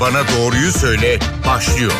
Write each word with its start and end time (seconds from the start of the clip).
Bana 0.00 0.22
Doğruyu 0.28 0.72
Söyle 0.72 1.18
başlıyor. 1.46 1.92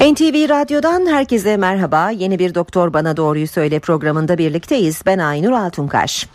NTV 0.00 0.48
Radyo'dan 0.48 1.06
herkese 1.06 1.56
merhaba. 1.56 2.10
Yeni 2.10 2.38
bir 2.38 2.54
Doktor 2.54 2.92
Bana 2.92 3.16
Doğruyu 3.16 3.48
Söyle 3.48 3.78
programında 3.78 4.38
birlikteyiz. 4.38 5.02
Ben 5.06 5.18
Aynur 5.18 5.52
Altunkaş. 5.52 6.26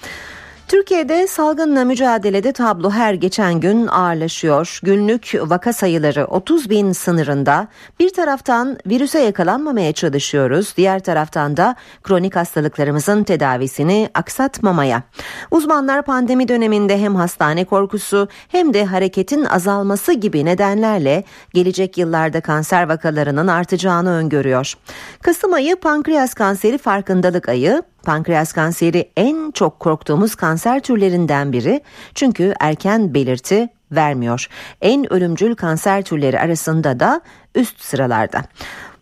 Türkiye'de 0.73 1.27
salgınla 1.27 1.85
mücadelede 1.85 2.51
tablo 2.51 2.91
her 2.91 3.13
geçen 3.13 3.59
gün 3.59 3.87
ağırlaşıyor. 3.87 4.79
Günlük 4.83 5.31
vaka 5.41 5.73
sayıları 5.73 6.25
30 6.25 6.69
bin 6.69 6.91
sınırında. 6.91 7.67
Bir 7.99 8.13
taraftan 8.13 8.77
virüse 8.85 9.19
yakalanmamaya 9.19 9.93
çalışıyoruz. 9.93 10.73
Diğer 10.77 10.99
taraftan 10.99 11.57
da 11.57 11.75
kronik 12.03 12.35
hastalıklarımızın 12.35 13.23
tedavisini 13.23 14.09
aksatmamaya. 14.13 15.03
Uzmanlar 15.51 16.01
pandemi 16.01 16.47
döneminde 16.47 16.97
hem 16.97 17.15
hastane 17.15 17.65
korkusu 17.65 18.27
hem 18.47 18.73
de 18.73 18.85
hareketin 18.85 19.45
azalması 19.45 20.13
gibi 20.13 20.45
nedenlerle 20.45 21.23
gelecek 21.53 21.97
yıllarda 21.97 22.41
kanser 22.41 22.89
vakalarının 22.89 23.47
artacağını 23.47 24.09
öngörüyor. 24.11 24.73
Kasım 25.21 25.53
ayı 25.53 25.75
pankreas 25.75 26.33
kanseri 26.33 26.77
farkındalık 26.77 27.49
ayı. 27.49 27.83
Pankreas 28.03 28.53
kanseri 28.53 29.09
en 29.17 29.51
çok 29.51 29.79
korktuğumuz 29.79 30.35
kanser 30.35 30.79
türlerinden 30.79 31.53
biri 31.53 31.81
çünkü 32.15 32.53
erken 32.59 33.13
belirti 33.13 33.69
vermiyor. 33.91 34.47
En 34.81 35.13
ölümcül 35.13 35.55
kanser 35.55 36.01
türleri 36.01 36.39
arasında 36.39 36.99
da 36.99 37.21
üst 37.55 37.81
sıralarda. 37.81 38.41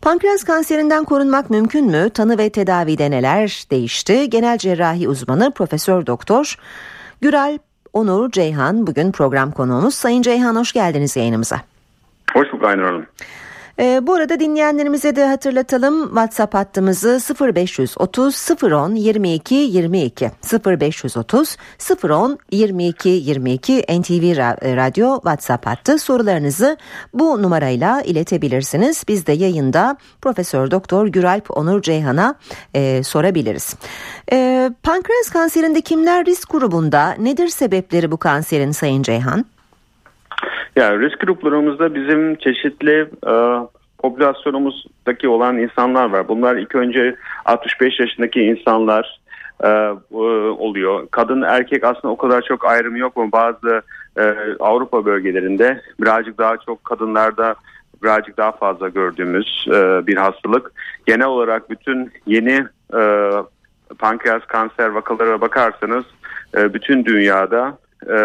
Pankreas 0.02 0.44
kanserinden 0.44 1.04
korunmak 1.04 1.50
mümkün 1.50 1.86
mü? 1.86 2.10
Tanı 2.10 2.38
ve 2.38 2.50
tedavide 2.50 3.12
neler 3.12 3.66
değişti? 3.72 4.30
Genel 4.30 4.58
cerrahi 4.58 5.08
uzmanı 5.08 5.52
Profesör 5.52 6.06
Doktor 6.06 6.56
Güral 7.22 7.58
Onur 7.94 8.32
Ceyhan 8.32 8.88
bugün 8.88 9.12
program 9.12 9.52
konuğumuz. 9.52 9.96
Sayın 9.96 10.22
Ceyhan 10.22 10.56
hoş 10.56 10.72
geldiniz 10.72 11.18
yayınımıza. 11.18 11.62
Hoş 12.34 12.54
bulduk 12.54 12.66
Aynur 12.66 12.84
Hanım. 12.84 13.06
E, 13.80 14.08
bu 14.08 14.14
arada 14.14 14.40
dinleyenlerimize 14.40 15.16
de 15.16 15.26
hatırlatalım 15.26 16.06
WhatsApp 16.06 16.54
hattımızı 16.54 17.20
0530 17.56 18.48
010 18.64 18.96
22 18.96 19.56
22 19.56 20.32
0530 20.66 21.58
010 22.04 22.38
22 22.52 23.10
22 23.10 23.78
NTV 23.80 24.38
Radyo 24.78 25.16
WhatsApp 25.16 25.68
hattı 25.68 26.00
sorularınızı 26.00 26.78
bu 27.14 27.42
numarayla 27.42 28.02
iletebilirsiniz. 28.02 29.04
Biz 29.08 29.28
de 29.28 29.32
yayında 29.32 29.98
Profesör 30.22 30.72
Doktor 30.72 31.08
Güralp 31.08 31.58
Onur 31.58 31.82
Ceyhan'a 31.82 32.36
e, 32.74 33.04
sorabiliriz. 33.04 33.76
E, 34.32 34.70
pankreas 34.84 35.30
kanserinde 35.30 35.82
kimler 35.82 36.26
risk 36.26 36.52
grubunda? 36.52 37.16
Nedir 37.20 37.48
sebepleri 37.48 38.12
bu 38.12 38.18
kanserin 38.18 38.72
Sayın 38.72 39.04
Ceyhan? 39.04 39.46
Ya 40.76 41.00
risk 41.00 41.20
gruplarımızda 41.20 41.96
bizim 41.96 42.36
çeşitli 42.36 43.10
e, 43.28 43.34
popülasyonumuzdaki 43.98 45.28
olan 45.28 45.58
insanlar 45.58 46.10
var. 46.10 46.28
Bunlar 46.28 46.56
ilk 46.56 46.76
önce 46.76 47.16
65 47.46 48.00
yaşındaki 48.00 48.42
insanlar 48.42 49.20
e, 49.64 49.68
e, 49.68 50.16
oluyor. 50.58 51.08
Kadın 51.12 51.42
erkek 51.42 51.84
aslında 51.84 52.14
o 52.14 52.18
kadar 52.18 52.42
çok 52.42 52.66
ayrım 52.66 52.96
yok 52.96 53.18
mu? 53.18 53.30
Bazı 53.32 53.82
e, 54.18 54.24
Avrupa 54.60 55.06
bölgelerinde 55.06 55.82
birazcık 56.02 56.38
daha 56.38 56.58
çok 56.58 56.84
kadınlarda 56.84 57.56
birazcık 58.04 58.38
daha 58.38 58.52
fazla 58.52 58.90
gördüğümüz 58.90 59.66
e, 59.68 60.08
bir 60.08 60.18
hastalık. 60.18 60.72
Genel 61.06 61.28
olarak 61.28 61.70
bütün 61.70 62.12
yeni 62.26 62.66
e, 62.94 63.32
pankreas 64.00 64.46
kanser 64.46 64.88
vakalara 64.88 65.42
bakarsanız 65.42 66.06
e, 66.58 66.74
bütün 66.74 67.06
dünyada 67.06 67.78
e, 68.10 68.16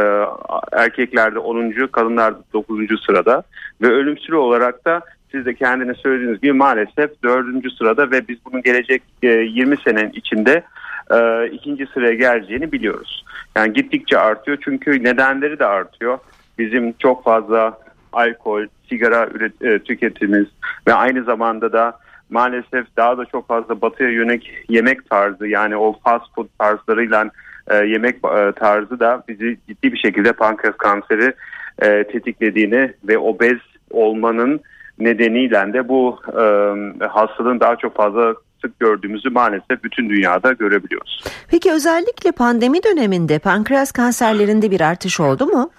erkeklerde 0.73 1.39
10. 1.39 1.89
kadınlarda 1.93 2.39
9. 2.53 3.05
sırada 3.07 3.43
ve 3.83 3.87
ölümsüz 3.87 4.33
olarak 4.33 4.85
da 4.85 5.01
siz 5.33 5.47
de 5.47 5.55
kendine 5.55 5.95
söylediğiniz 5.95 6.41
gibi 6.41 6.53
maalesef 6.53 7.23
4. 7.23 7.73
sırada 7.79 8.11
ve 8.11 8.29
biz 8.29 8.39
bunun 8.45 8.63
gelecek 8.63 9.03
e, 9.23 9.29
20 9.29 9.77
senenin 9.77 10.11
içinde 10.11 10.63
e, 11.11 11.47
ikinci 11.49 11.87
sıraya 11.87 12.15
geleceğini 12.15 12.73
biliyoruz. 12.73 13.25
Yani 13.57 13.73
gittikçe 13.73 14.19
artıyor 14.19 14.59
çünkü 14.65 15.05
nedenleri 15.05 15.59
de 15.59 15.67
artıyor. 15.67 16.19
Bizim 16.59 16.93
çok 16.93 17.25
fazla 17.25 17.79
alkol, 18.13 18.67
sigara 18.89 19.29
e, 19.61 19.79
tüketimiz 19.79 20.47
ve 20.87 20.95
aynı 20.95 21.25
zamanda 21.25 21.73
da 21.73 21.99
maalesef 22.31 22.97
daha 22.97 23.19
da 23.19 23.25
çok 23.25 23.49
fazla 23.49 23.81
batıya 23.81 24.11
yönelik 24.11 24.51
yemek 24.69 25.11
tarzı 25.11 25.47
yani 25.47 25.77
o 25.77 25.99
fast 26.05 26.35
food 26.35 26.49
tarzlarıyla 26.59 27.31
e, 27.71 27.77
yemek 27.77 28.17
e, 28.17 28.53
tarzı 28.53 29.01
da 29.01 29.25
bizi 29.29 29.59
ciddi 29.69 29.93
bir 29.93 29.99
şekilde 29.99 30.33
pankreas 30.33 30.77
kanseri 30.77 31.35
e, 31.83 32.05
tetiklediğini 32.05 32.93
ve 33.05 33.19
obez 33.19 33.59
olmanın 33.91 34.61
nedeniyle 34.99 35.73
de 35.73 35.89
bu 35.89 36.19
e, 36.29 37.05
hastalığın 37.07 37.61
daha 37.61 37.77
çok 37.77 37.97
fazla 37.97 38.35
sık 38.63 38.81
gördüğümüzü 38.81 39.31
maalesef 39.31 39.85
bütün 39.85 40.11
dünyada 40.11 40.53
görebiliyoruz. 40.53 41.25
Peki 41.51 41.73
özellikle 41.73 42.33
pandemi 42.33 42.83
döneminde 42.83 43.39
pankreas 43.39 43.93
kanserlerinde 43.93 44.71
bir 44.71 44.81
artış 44.81 45.21
oldu 45.21 45.47
mu? 45.47 45.71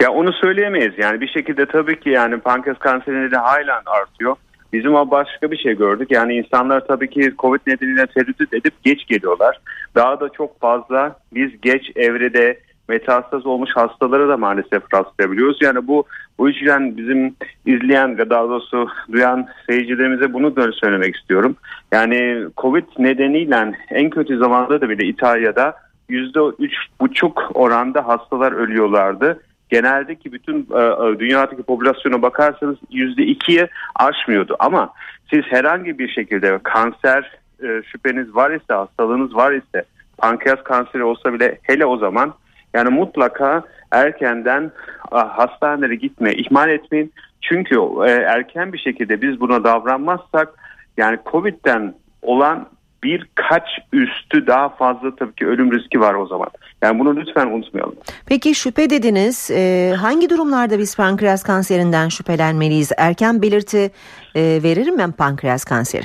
Ya 0.00 0.10
onu 0.10 0.32
söyleyemeyiz. 0.32 0.94
Yani 0.98 1.20
bir 1.20 1.28
şekilde 1.28 1.66
tabii 1.66 2.00
ki 2.00 2.10
yani 2.10 2.40
pankreas 2.40 2.78
kanserleri 2.78 3.30
de 3.30 3.36
halen 3.36 3.82
artıyor. 3.86 4.36
Bizim 4.72 4.94
o 4.94 5.10
başka 5.10 5.50
bir 5.50 5.56
şey 5.56 5.76
gördük. 5.76 6.10
Yani 6.10 6.34
insanlar 6.34 6.86
tabii 6.86 7.10
ki 7.10 7.32
Covid 7.38 7.60
nedeniyle 7.66 8.06
tereddüt 8.06 8.54
edip 8.54 8.74
geç 8.84 9.06
geliyorlar. 9.06 9.60
Daha 9.94 10.20
da 10.20 10.28
çok 10.28 10.60
fazla 10.60 11.16
biz 11.34 11.60
geç 11.60 11.90
evrede 11.96 12.58
metastaz 12.88 13.46
olmuş 13.46 13.70
hastalara 13.74 14.28
da 14.28 14.36
maalesef 14.36 14.82
rastlayabiliyoruz. 14.94 15.58
Yani 15.62 15.86
bu 15.86 16.04
bu 16.38 16.48
yüzden 16.48 16.96
bizim 16.96 17.34
izleyen 17.66 18.18
ve 18.18 18.30
daha 18.30 18.48
doğrusu 18.48 18.88
duyan 19.12 19.48
seyircilerimize 19.66 20.32
bunu 20.32 20.56
da 20.56 20.72
söylemek 20.72 21.16
istiyorum. 21.16 21.56
Yani 21.92 22.44
Covid 22.56 22.84
nedeniyle 22.98 23.72
en 23.90 24.10
kötü 24.10 24.38
zamanda 24.38 24.80
da 24.80 24.88
bile 24.88 25.06
İtalya'da 25.06 25.74
%3,5 26.10 27.52
oranda 27.54 28.08
hastalar 28.08 28.52
ölüyorlardı 28.52 29.40
geneldeki 29.68 30.32
bütün 30.32 30.66
e, 30.74 30.80
e, 30.80 31.18
dünyadaki 31.18 31.62
popülasyona 31.62 32.22
bakarsanız 32.22 32.76
yüzde 32.90 33.22
ikiye 33.22 33.68
aşmıyordu. 33.94 34.56
Ama 34.58 34.92
siz 35.30 35.42
herhangi 35.44 35.98
bir 35.98 36.08
şekilde 36.08 36.58
kanser 36.62 37.38
e, 37.62 37.82
şüpheniz 37.92 38.34
var 38.34 38.50
ise, 38.50 38.74
hastalığınız 38.74 39.34
var 39.34 39.52
ise, 39.52 39.84
pankreas 40.18 40.62
kanseri 40.64 41.04
olsa 41.04 41.32
bile 41.32 41.58
hele 41.62 41.86
o 41.86 41.96
zaman 41.96 42.34
yani 42.74 42.90
mutlaka 42.90 43.62
erkenden 43.90 44.70
hastanelere 45.10 45.94
gitmeye 45.94 46.34
ihmal 46.34 46.68
etmeyin. 46.70 47.12
Çünkü 47.40 47.76
e, 48.06 48.10
erken 48.10 48.72
bir 48.72 48.78
şekilde 48.78 49.22
biz 49.22 49.40
buna 49.40 49.64
davranmazsak 49.64 50.48
yani 50.96 51.18
Covid'den 51.26 51.94
olan 52.22 52.68
birkaç 53.02 53.68
üstü 53.92 54.46
daha 54.46 54.68
fazla 54.68 55.16
tabii 55.16 55.34
ki 55.34 55.46
ölüm 55.46 55.72
riski 55.72 56.00
var 56.00 56.14
o 56.14 56.26
zaman. 56.26 56.48
Yani 56.82 56.98
bunu 56.98 57.16
lütfen 57.16 57.46
unutmayalım. 57.46 57.96
Peki 58.26 58.54
şüphe 58.54 58.90
dediniz. 58.90 59.50
E, 59.50 59.94
hangi 60.00 60.30
durumlarda 60.30 60.78
biz 60.78 60.96
pankreas 60.96 61.42
kanserinden 61.42 62.08
şüphelenmeliyiz? 62.08 62.92
Erken 62.98 63.42
belirti 63.42 63.90
e, 64.34 64.40
verir 64.62 64.90
mi 64.90 65.12
pankreas 65.18 65.64
kanseri? 65.64 66.04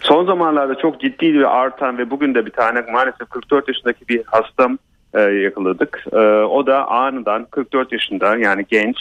Son 0.00 0.26
zamanlarda 0.26 0.74
çok 0.74 1.00
ciddi 1.00 1.34
bir 1.34 1.60
artan 1.60 1.98
ve 1.98 2.10
bugün 2.10 2.34
de 2.34 2.46
bir 2.46 2.50
tane 2.50 2.80
maalesef 2.92 3.30
44 3.30 3.68
yaşındaki 3.68 4.08
bir 4.08 4.22
hastam 4.26 4.78
e, 5.14 5.20
yakaladık. 5.20 6.04
E, 6.12 6.18
o 6.42 6.66
da 6.66 6.88
anından 6.88 7.44
44 7.50 7.92
yaşında 7.92 8.36
yani 8.36 8.64
genç 8.68 8.96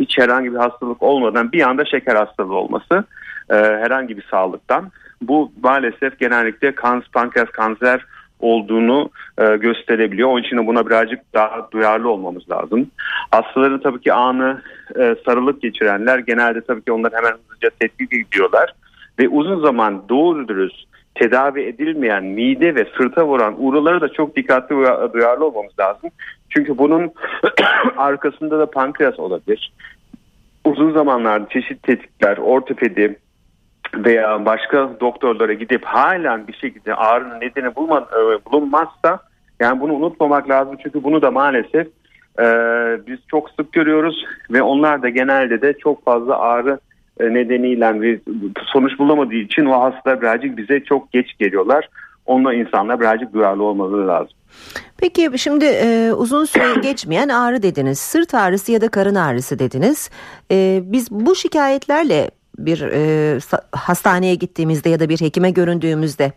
hiç 0.00 0.18
herhangi 0.18 0.52
bir 0.52 0.58
hastalık 0.58 1.02
olmadan 1.02 1.52
bir 1.52 1.62
anda 1.62 1.84
şeker 1.84 2.16
hastalığı 2.16 2.54
olması 2.54 3.04
e, 3.50 3.54
herhangi 3.54 4.16
bir 4.16 4.24
sağlıktan 4.30 4.90
bu 5.22 5.52
maalesef 5.62 6.18
genellikle 6.18 6.74
kans, 6.74 7.04
pankreas 7.12 7.48
kanser 7.48 8.04
olduğunu 8.40 9.10
e, 9.38 9.56
gösterebiliyor. 9.56 10.28
Onun 10.28 10.42
için 10.42 10.66
buna 10.66 10.86
birazcık 10.86 11.34
daha 11.34 11.68
duyarlı 11.70 12.08
olmamız 12.08 12.50
lazım. 12.50 12.90
Hastaların 13.30 13.80
tabii 13.80 14.00
ki 14.00 14.12
anı 14.12 14.62
e, 14.98 15.16
sarılık 15.26 15.62
geçirenler 15.62 16.18
genelde 16.18 16.60
tabii 16.60 16.84
ki 16.84 16.92
onlar 16.92 17.12
hemen 17.12 17.32
hızlıca 17.32 17.70
tetkik 17.80 18.12
ediyorlar. 18.12 18.74
Ve 19.18 19.28
uzun 19.28 19.60
zaman 19.60 20.02
doğru 20.08 20.48
dürüst 20.48 20.84
tedavi 21.14 21.62
edilmeyen 21.62 22.24
mide 22.24 22.74
ve 22.74 22.86
sırta 22.96 23.26
vuran 23.26 23.54
uğraları 23.58 24.00
da 24.00 24.08
çok 24.08 24.36
dikkatli 24.36 24.74
duyarlı 25.12 25.44
olmamız 25.44 25.78
lazım. 25.78 26.10
Çünkü 26.50 26.78
bunun 26.78 27.12
arkasında 27.96 28.58
da 28.58 28.70
pankreas 28.70 29.18
olabilir. 29.18 29.72
Uzun 30.64 30.92
zamanlarda 30.92 31.48
çeşitli 31.48 31.96
tetikler, 31.96 32.36
ortopedi, 32.36 33.18
veya 33.94 34.44
başka 34.44 34.90
doktorlara 35.00 35.52
gidip 35.52 35.84
halen 35.84 36.46
bir 36.46 36.52
şekilde 36.52 36.94
ağrının 36.94 37.40
nedeni 37.40 37.66
e, 37.66 37.72
bulunmazsa 38.52 39.18
yani 39.60 39.80
bunu 39.80 39.92
unutmamak 39.92 40.48
lazım 40.48 40.76
çünkü 40.82 41.02
bunu 41.02 41.22
da 41.22 41.30
maalesef 41.30 41.86
e, 42.38 42.46
biz 43.06 43.18
çok 43.30 43.50
sık 43.50 43.72
görüyoruz 43.72 44.24
ve 44.50 44.62
onlar 44.62 45.02
da 45.02 45.08
genelde 45.08 45.62
de 45.62 45.72
çok 45.78 46.04
fazla 46.04 46.38
ağrı 46.38 46.78
e, 47.20 47.34
nedeniyle 47.34 48.00
bir 48.02 48.20
sonuç 48.72 48.98
bulamadığı 48.98 49.34
için 49.34 49.64
o 49.64 49.80
hastalar 49.80 50.20
birazcık 50.20 50.56
bize 50.56 50.84
çok 50.84 51.12
geç 51.12 51.38
geliyorlar. 51.38 51.88
Onunla 52.26 52.54
insanlar 52.54 53.00
birazcık 53.00 53.34
duyarlı 53.34 53.62
olmaları 53.62 54.08
lazım. 54.08 54.32
Peki 54.98 55.38
şimdi 55.38 55.64
e, 55.64 56.12
uzun 56.12 56.44
süre 56.44 56.74
geçmeyen 56.82 57.28
ağrı 57.28 57.62
dediniz. 57.62 57.98
Sırt 57.98 58.34
ağrısı 58.34 58.72
ya 58.72 58.80
da 58.80 58.88
karın 58.88 59.14
ağrısı 59.14 59.58
dediniz. 59.58 60.10
E, 60.50 60.80
biz 60.82 61.10
bu 61.10 61.34
şikayetlerle 61.34 62.30
bir 62.58 62.82
e, 62.82 63.38
hastaneye 63.72 64.34
gittiğimizde 64.34 64.88
ya 64.88 65.00
da 65.00 65.08
bir 65.08 65.20
hekime 65.20 65.50
göründüğümüzde 65.50 66.32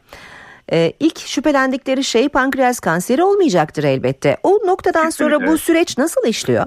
e, 0.71 0.93
ilk 0.99 1.19
şüphelendikleri 1.19 2.03
şey 2.03 2.29
pankreas 2.29 2.79
kanseri 2.79 3.23
olmayacaktır 3.23 3.83
elbette. 3.83 4.37
O 4.43 4.59
noktadan 4.67 5.05
Kesinlikle. 5.05 5.35
sonra 5.35 5.51
bu 5.51 5.57
süreç 5.57 5.97
nasıl 5.97 6.27
işliyor? 6.27 6.65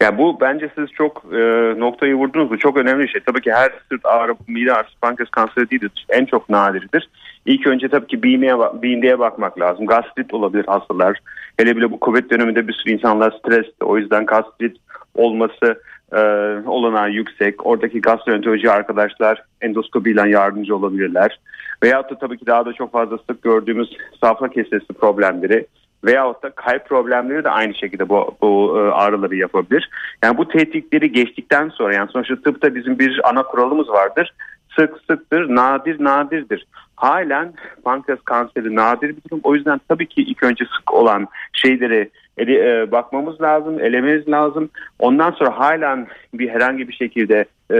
Ya 0.00 0.18
bu 0.18 0.40
bence 0.40 0.70
siz 0.74 0.88
çok 0.92 1.24
e, 1.32 1.38
noktayı 1.80 2.14
vurdunuz. 2.14 2.50
Bu 2.50 2.58
çok 2.58 2.76
önemli 2.76 3.02
bir 3.02 3.08
şey. 3.08 3.20
Tabii 3.26 3.40
ki 3.40 3.52
her 3.52 3.72
sırt 3.88 4.06
ağrı, 4.06 4.34
mide 4.48 4.72
ağrısı, 4.72 5.00
pankreas 5.00 5.30
kanseri 5.30 5.70
değildir. 5.70 6.06
En 6.08 6.24
çok 6.24 6.48
nadirdir. 6.48 7.08
İlk 7.46 7.66
önce 7.66 7.88
tabii 7.88 8.06
ki 8.06 8.22
BMI'ye, 8.22 8.58
BMI'ye 8.58 9.18
bakmak 9.18 9.60
lazım. 9.60 9.86
Gastrit 9.86 10.34
olabilir 10.34 10.64
hastalar. 10.66 11.18
Hele 11.56 11.76
bile 11.76 11.90
bu 11.90 11.98
Covid 12.02 12.30
döneminde 12.30 12.68
bir 12.68 12.72
sürü 12.72 12.92
insanlar 12.92 13.30
stresli. 13.30 13.84
O 13.84 13.98
yüzden 13.98 14.26
gastrit 14.26 14.76
olması 15.14 15.82
e, 16.12 16.18
olanağı 16.66 17.10
yüksek. 17.10 17.66
Oradaki 17.66 18.00
gastroenteroloji 18.00 18.70
arkadaşlar 18.70 19.42
endoskopiyle 19.60 20.30
yardımcı 20.30 20.76
olabilirler. 20.76 21.40
Veyahut 21.82 22.10
da 22.10 22.18
tabii 22.18 22.38
ki 22.38 22.46
daha 22.46 22.66
da 22.66 22.72
çok 22.72 22.92
fazla 22.92 23.18
sık 23.18 23.42
gördüğümüz 23.42 23.96
safra 24.20 24.48
kesesi 24.48 24.92
problemleri 25.00 25.66
veyahut 26.04 26.42
da 26.42 26.50
kalp 26.50 26.88
problemleri 26.88 27.44
de 27.44 27.50
aynı 27.50 27.74
şekilde 27.74 28.08
bu, 28.08 28.36
bu 28.42 28.78
e, 28.78 28.80
ağrıları 28.80 29.36
yapabilir. 29.36 29.90
Yani 30.24 30.38
bu 30.38 30.48
tetkikleri 30.48 31.12
geçtikten 31.12 31.68
sonra 31.68 31.94
yani 31.94 32.10
sonuçta 32.12 32.36
tıpta 32.36 32.74
bizim 32.74 32.98
bir 32.98 33.28
ana 33.28 33.42
kuralımız 33.42 33.88
vardır. 33.88 34.34
Sık 34.78 34.94
sıktır, 35.10 35.54
nadir 35.54 36.04
nadirdir. 36.04 36.66
Halen 36.96 37.54
pankreas 37.84 38.20
kanseri 38.24 38.76
nadir 38.76 39.08
bir 39.08 39.22
durum. 39.30 39.40
O 39.42 39.54
yüzden 39.54 39.80
tabii 39.88 40.08
ki 40.08 40.22
ilk 40.22 40.42
önce 40.42 40.64
sık 40.64 40.94
olan 40.94 41.26
şeyleri 41.52 42.10
ele, 42.38 42.82
e, 42.82 42.92
bakmamız 42.92 43.40
lazım, 43.40 43.80
elememiz 43.80 44.28
lazım. 44.28 44.70
Ondan 44.98 45.30
sonra 45.30 45.58
halen 45.58 46.06
bir 46.34 46.48
herhangi 46.48 46.88
bir 46.88 46.94
şekilde 46.94 47.44
e, 47.72 47.78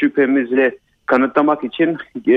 şüphemizi 0.00 0.78
kanıtlamak 1.06 1.64
için 1.64 1.98
e, 2.28 2.36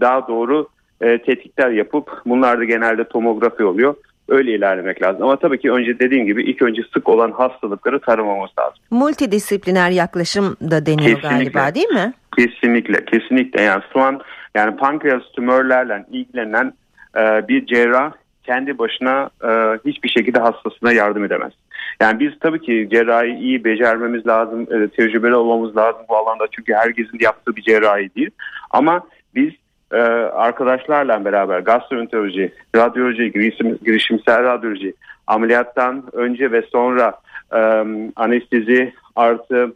daha 0.00 0.28
doğru 0.28 0.68
e, 1.00 1.18
tetkikler 1.18 1.70
yapıp 1.70 2.22
bunlar 2.26 2.58
da 2.58 2.64
genelde 2.64 3.04
tomografi 3.04 3.64
oluyor. 3.64 3.94
Öyle 4.28 4.54
ilerlemek 4.54 5.02
lazım. 5.02 5.22
Ama 5.22 5.36
tabii 5.36 5.58
ki 5.58 5.72
önce 5.72 5.98
dediğim 5.98 6.26
gibi 6.26 6.42
ilk 6.42 6.62
önce 6.62 6.82
sık 6.94 7.08
olan 7.08 7.30
hastalıkları 7.30 8.00
taramamız 8.00 8.50
lazım. 8.58 8.78
Multidisipliner 8.90 9.90
yaklaşım 9.90 10.56
da 10.70 10.86
deniyor 10.86 11.20
kesinlikle, 11.20 11.28
galiba 11.28 11.74
değil 11.74 11.88
mi? 11.88 12.12
Kesinlikle, 12.38 13.04
kesinlikle. 13.04 13.62
Yani 13.62 13.82
şu 13.92 14.00
an 14.00 14.20
yani 14.54 14.76
pankreas 14.76 15.22
tümörlerle 15.36 16.04
ilgilenen 16.10 16.72
e, 17.16 17.48
bir 17.48 17.66
cerrah 17.66 18.12
kendi 18.44 18.78
başına 18.78 19.30
e, 19.44 19.78
hiçbir 19.86 20.08
şekilde 20.08 20.40
hastasına 20.40 20.92
yardım 20.92 21.24
edemez. 21.24 21.52
Yani 22.00 22.20
biz 22.20 22.32
tabii 22.40 22.60
ki 22.60 22.88
cerrahi 22.92 23.30
iyi 23.30 23.64
becermemiz 23.64 24.26
lazım, 24.26 24.62
e, 24.62 24.88
tecrübeli 24.88 25.34
olmamız 25.34 25.76
lazım 25.76 26.02
bu 26.08 26.16
alanda 26.16 26.44
çünkü 26.50 26.74
herkesin 26.74 27.18
yaptığı 27.20 27.56
bir 27.56 27.62
cerrahi 27.62 28.14
değil. 28.14 28.30
Ama 28.70 29.02
biz 29.34 29.52
e, 29.92 30.00
arkadaşlarla 30.32 31.24
beraber 31.24 31.60
gastroenteroloji, 31.60 32.52
radyoloji, 32.76 33.32
girişim, 33.32 33.78
girişimsel 33.84 34.42
radyoloji, 34.42 34.94
ameliyattan 35.26 36.04
önce 36.12 36.52
ve 36.52 36.62
sonra 36.62 37.14
e, 37.54 37.84
anestezi 38.16 38.92
artı 39.16 39.74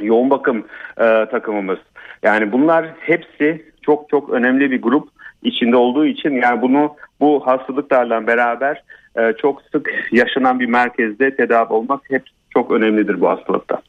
yoğun 0.00 0.30
bakım 0.30 0.66
e, 0.98 1.26
takımımız. 1.30 1.78
Yani 2.22 2.52
bunlar 2.52 2.86
hepsi 3.00 3.72
çok 3.82 4.08
çok 4.08 4.30
önemli 4.30 4.70
bir 4.70 4.82
grup 4.82 5.08
içinde 5.42 5.76
olduğu 5.76 6.06
için 6.06 6.30
yani 6.30 6.62
bunu 6.62 6.96
bu 7.20 7.46
hastalıklarla 7.46 8.26
beraber 8.26 8.82
e, 9.16 9.32
çok 9.42 9.62
sık 9.72 9.90
yaşanan 10.12 10.60
bir 10.60 10.66
merkezde 10.66 11.36
tedavi 11.36 11.72
olmak 11.72 12.00
hep 12.10 12.22
çok 12.50 12.70
önemlidir 12.70 13.20
bu 13.20 13.28
hastalıkta. 13.28 13.82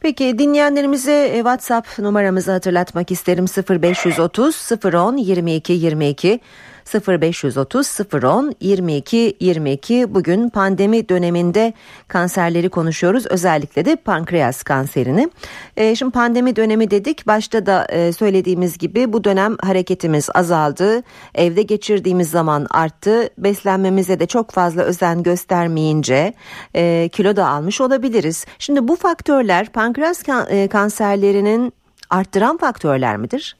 Peki 0.00 0.38
dinleyenlerimize 0.38 1.26
e, 1.26 1.36
WhatsApp 1.36 1.98
numaramızı 1.98 2.52
hatırlatmak 2.52 3.10
isterim 3.10 3.44
0530 3.82 4.72
010 4.94 5.16
22 5.16 5.72
22 5.72 6.40
0530 6.86 7.98
010 8.24 8.52
22 8.60 9.36
22 9.40 10.14
bugün 10.14 10.48
pandemi 10.48 11.08
döneminde 11.08 11.72
kanserleri 12.08 12.68
konuşuyoruz 12.68 13.26
özellikle 13.26 13.84
de 13.84 13.96
pankreas 13.96 14.62
kanserini. 14.62 15.30
E, 15.76 15.94
şimdi 15.94 16.12
pandemi 16.12 16.56
dönemi 16.56 16.90
dedik 16.90 17.26
başta 17.26 17.66
da 17.66 17.84
e, 17.84 18.12
söylediğimiz 18.12 18.78
gibi 18.78 19.12
bu 19.12 19.24
dönem 19.24 19.56
hareketimiz 19.62 20.28
azaldı 20.34 21.02
evde 21.34 21.62
geçirdiğimiz 21.62 22.30
zaman 22.30 22.66
arttı 22.70 23.30
beslenmemize 23.38 24.20
de 24.20 24.26
çok 24.26 24.50
fazla 24.50 24.82
özen 24.82 25.22
göstermeyince 25.22 26.34
e, 26.74 27.08
kilo 27.12 27.36
da 27.36 27.46
almış 27.48 27.80
olabiliriz. 27.80 28.46
Şimdi 28.58 28.88
bu 28.88 28.96
faktörler 28.96 29.68
pankreas 29.72 30.22
kan- 30.22 30.46
e, 30.50 30.68
kanserlerinin 30.68 31.72
arttıran 32.10 32.56
faktörler 32.56 33.16
midir? 33.16 33.56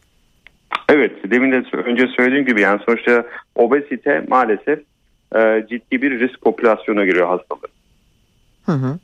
Evet 0.88 1.30
demin 1.30 1.52
de 1.52 1.64
önce 1.72 2.06
söylediğim 2.06 2.46
gibi 2.46 2.60
yani 2.60 2.80
sonuçta 2.86 3.24
obezite 3.54 4.24
maalesef 4.28 4.78
e, 5.36 5.66
ciddi 5.70 6.02
bir 6.02 6.20
risk 6.20 6.40
popülasyona 6.40 7.04
giriyor 7.04 7.28
hastalığı. 7.28 7.68
Hı 8.66 8.72
hı. 8.72 8.98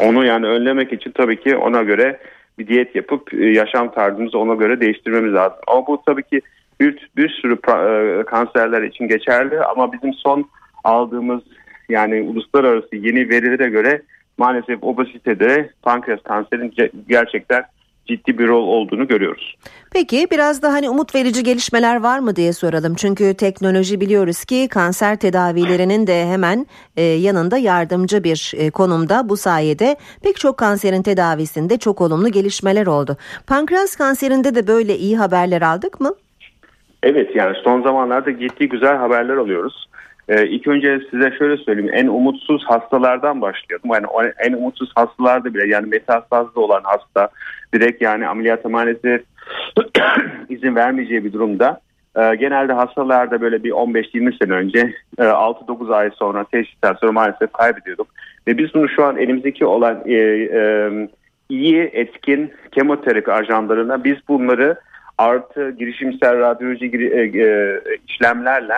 Onu 0.00 0.24
yani 0.24 0.46
önlemek 0.46 0.92
için 0.92 1.10
tabii 1.10 1.40
ki 1.40 1.56
ona 1.56 1.82
göre 1.82 2.20
bir 2.58 2.66
diyet 2.66 2.96
yapıp 2.96 3.34
e, 3.34 3.46
yaşam 3.46 3.92
tarzımızı 3.92 4.38
ona 4.38 4.54
göre 4.54 4.80
değiştirmemiz 4.80 5.34
lazım. 5.34 5.58
Ama 5.66 5.86
bu 5.86 6.02
tabii 6.06 6.22
ki 6.22 6.40
bir, 6.80 7.10
bir 7.16 7.28
sürü 7.28 7.54
e, 7.54 8.22
kanserler 8.24 8.82
için 8.82 9.08
geçerli 9.08 9.60
ama 9.60 9.92
bizim 9.92 10.14
son 10.14 10.50
aldığımız 10.84 11.42
yani 11.88 12.22
uluslararası 12.22 12.96
yeni 12.96 13.28
verilere 13.28 13.68
göre 13.68 14.02
maalesef 14.38 14.84
obezitede 14.84 15.70
pankreas 15.82 16.22
kanserin 16.22 16.74
gerçekten 17.08 17.64
ciddi 18.10 18.38
bir 18.38 18.48
rol 18.48 18.66
olduğunu 18.68 19.08
görüyoruz. 19.08 19.56
Peki 19.92 20.26
biraz 20.30 20.62
da 20.62 20.72
hani 20.72 20.90
umut 20.90 21.14
verici 21.14 21.42
gelişmeler 21.42 22.00
var 22.00 22.18
mı 22.18 22.36
diye 22.36 22.52
soralım. 22.52 22.94
Çünkü 22.94 23.34
teknoloji 23.34 24.00
biliyoruz 24.00 24.44
ki 24.44 24.68
kanser 24.70 25.16
tedavilerinin 25.16 26.06
de 26.06 26.26
hemen 26.26 26.66
e, 26.96 27.02
yanında 27.02 27.58
yardımcı 27.58 28.24
bir 28.24 28.52
e, 28.56 28.70
konumda. 28.70 29.28
Bu 29.28 29.36
sayede 29.36 29.96
pek 30.22 30.36
çok 30.36 30.56
kanserin 30.56 31.02
tedavisinde 31.02 31.78
çok 31.78 32.00
olumlu 32.00 32.28
gelişmeler 32.28 32.86
oldu. 32.86 33.16
Pankreas 33.46 33.96
kanserinde 33.96 34.54
de 34.54 34.66
böyle 34.66 34.96
iyi 34.96 35.18
haberler 35.18 35.62
aldık 35.62 36.00
mı? 36.00 36.14
Evet 37.02 37.36
yani 37.36 37.56
son 37.64 37.82
zamanlarda 37.82 38.38
ciddi 38.38 38.68
güzel 38.68 38.96
haberler 38.96 39.36
alıyoruz. 39.36 39.86
Ee, 40.30 40.46
ilk 40.46 40.66
önce 40.66 41.00
size 41.10 41.32
şöyle 41.38 41.56
söyleyeyim. 41.56 41.90
En 41.94 42.06
umutsuz 42.06 42.64
hastalardan 42.64 43.40
başlayalım. 43.40 43.90
Yani 43.92 44.32
en 44.38 44.52
umutsuz 44.52 44.92
hastalarda 44.94 45.54
bile 45.54 45.68
yani 45.68 45.86
metastazlı 45.86 46.60
olan 46.60 46.82
hasta 46.84 47.28
direkt 47.74 48.02
yani 48.02 48.28
ameliyata 48.28 48.68
maalesef 48.68 49.22
izin 50.48 50.74
vermeyeceği 50.74 51.24
bir 51.24 51.32
durumda. 51.32 51.80
E, 52.16 52.34
genelde 52.34 52.72
hastalarda 52.72 53.40
böyle 53.40 53.64
bir 53.64 53.70
15-20 53.70 54.44
sene 54.44 54.52
önce 54.52 54.94
e, 55.18 55.22
6-9 55.22 55.94
ay 55.94 56.10
sonra 56.10 56.44
teşhisten 56.44 56.92
sonra 56.92 57.12
maalesef 57.12 57.52
kaybediyorduk. 57.52 58.06
Ve 58.46 58.58
biz 58.58 58.74
bunu 58.74 58.88
şu 58.88 59.04
an 59.04 59.16
elimizdeki 59.16 59.66
olan 59.66 60.02
e, 60.06 60.14
e, 60.14 60.90
iyi 61.48 61.90
etkin 61.92 62.52
kemoterapi 62.72 63.32
ajanlarına 63.32 64.04
biz 64.04 64.16
bunları 64.28 64.76
artı 65.18 65.70
girişimsel 65.70 66.38
radyoloji 66.38 66.86
e, 66.86 67.42
e, 67.42 67.80
işlemlerle 68.08 68.74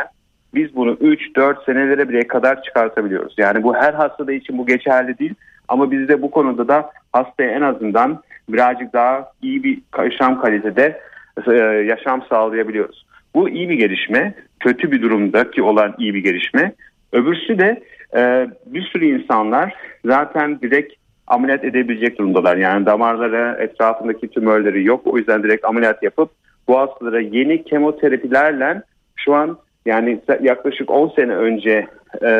biz 0.55 0.77
bunu 0.77 0.93
3-4 0.93 1.65
senelere 1.65 2.09
bile 2.09 2.27
kadar 2.29 2.63
çıkartabiliyoruz. 2.63 3.35
Yani 3.37 3.63
bu 3.63 3.75
her 3.75 3.95
hastada 3.95 4.33
için 4.33 4.59
bu 4.59 4.67
geçerli 4.67 5.19
değil 5.19 5.35
ama 5.69 5.91
biz 5.91 6.09
de 6.09 6.23
bu 6.23 6.31
konuda 6.31 6.69
da 6.69 6.91
hastaya 7.13 7.51
en 7.51 7.63
azından 7.63 8.23
birazcık 8.49 8.93
daha 8.93 9.33
iyi 9.43 9.65
bir 9.65 9.79
yaşam 9.99 10.41
kalitede 10.41 11.01
e, 11.47 11.53
yaşam 11.87 12.23
sağlayabiliyoruz. 12.29 13.07
Bu 13.35 13.49
iyi 13.49 13.69
bir 13.69 13.75
gelişme, 13.75 14.35
kötü 14.61 14.93
bir 14.93 15.03
durumdaki 15.03 15.63
olan 15.63 15.95
iyi 15.99 16.15
bir 16.15 16.25
gelişme. 16.25 16.73
Öbürsü 17.13 17.59
de 17.59 17.83
e, 18.17 18.49
bir 18.67 18.83
sürü 18.83 19.05
insanlar 19.05 19.75
zaten 20.05 20.61
direkt 20.61 20.95
ameliyat 21.27 21.65
edebilecek 21.65 22.19
durumdalar. 22.19 22.57
Yani 22.57 22.87
damarlara 22.87 23.57
etrafındaki 23.57 24.29
tümörleri 24.29 24.85
yok. 24.85 25.07
O 25.07 25.19
yüzden 25.19 25.43
direkt 25.43 25.65
ameliyat 25.65 26.03
yapıp 26.03 26.31
bu 26.69 26.79
hastalara 26.79 27.21
yeni 27.21 27.65
kemoterapilerle 27.65 28.83
şu 29.17 29.35
an 29.35 29.59
yani 29.87 30.21
yaklaşık 30.41 30.91
10 30.91 31.09
sene 31.09 31.35
önce 31.35 31.87
e, 32.23 32.31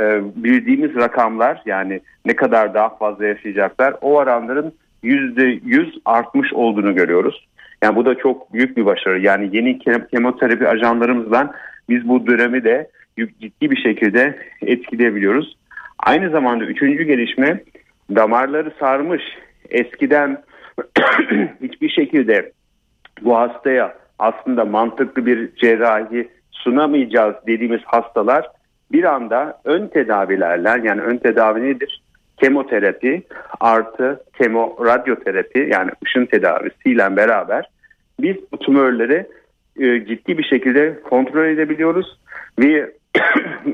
e, 0.00 0.20
bildiğimiz 0.36 0.94
rakamlar 0.94 1.62
yani 1.66 2.00
ne 2.26 2.36
kadar 2.36 2.74
daha 2.74 2.96
fazla 2.96 3.26
yaşayacaklar 3.26 3.94
o 4.00 4.14
oranların 4.14 4.72
%100 5.04 6.00
artmış 6.04 6.52
olduğunu 6.52 6.94
görüyoruz. 6.94 7.48
Yani 7.82 7.96
bu 7.96 8.04
da 8.04 8.14
çok 8.14 8.52
büyük 8.52 8.76
bir 8.76 8.86
başarı. 8.86 9.20
Yani 9.20 9.56
yeni 9.56 9.78
kemoterapi 10.12 10.68
ajanlarımızla 10.68 11.54
biz 11.88 12.08
bu 12.08 12.26
dönemi 12.26 12.64
de 12.64 12.90
ciddi 13.18 13.70
bir 13.70 13.76
şekilde 13.76 14.38
etkileyebiliyoruz. 14.62 15.56
Aynı 15.98 16.30
zamanda 16.30 16.64
üçüncü 16.64 17.02
gelişme 17.02 17.60
damarları 18.14 18.72
sarmış 18.80 19.22
eskiden 19.70 20.42
hiçbir 21.62 21.88
şekilde 21.88 22.52
bu 23.22 23.36
hastaya 23.36 23.94
aslında 24.18 24.64
mantıklı 24.64 25.26
bir 25.26 25.56
cerrahi 25.56 26.28
sunamayacağız 26.64 27.34
dediğimiz 27.46 27.80
hastalar 27.84 28.46
bir 28.92 29.04
anda 29.04 29.60
ön 29.64 29.86
tedavilerle 29.86 30.68
yani 30.68 31.00
ön 31.00 31.16
tedavi 31.16 31.62
nedir? 31.62 32.02
Kemoterapi 32.36 33.22
artı 33.60 34.22
kemo 34.38 34.76
radyoterapi 34.84 35.68
yani 35.72 35.90
ışın 36.04 36.26
tedavisiyle 36.26 37.16
beraber 37.16 37.68
biz 38.20 38.36
bu 38.52 38.58
tümörleri 38.58 39.26
e, 39.78 40.06
ciddi 40.06 40.38
bir 40.38 40.44
şekilde 40.44 41.00
kontrol 41.02 41.46
edebiliyoruz 41.46 42.18
ve 42.58 42.68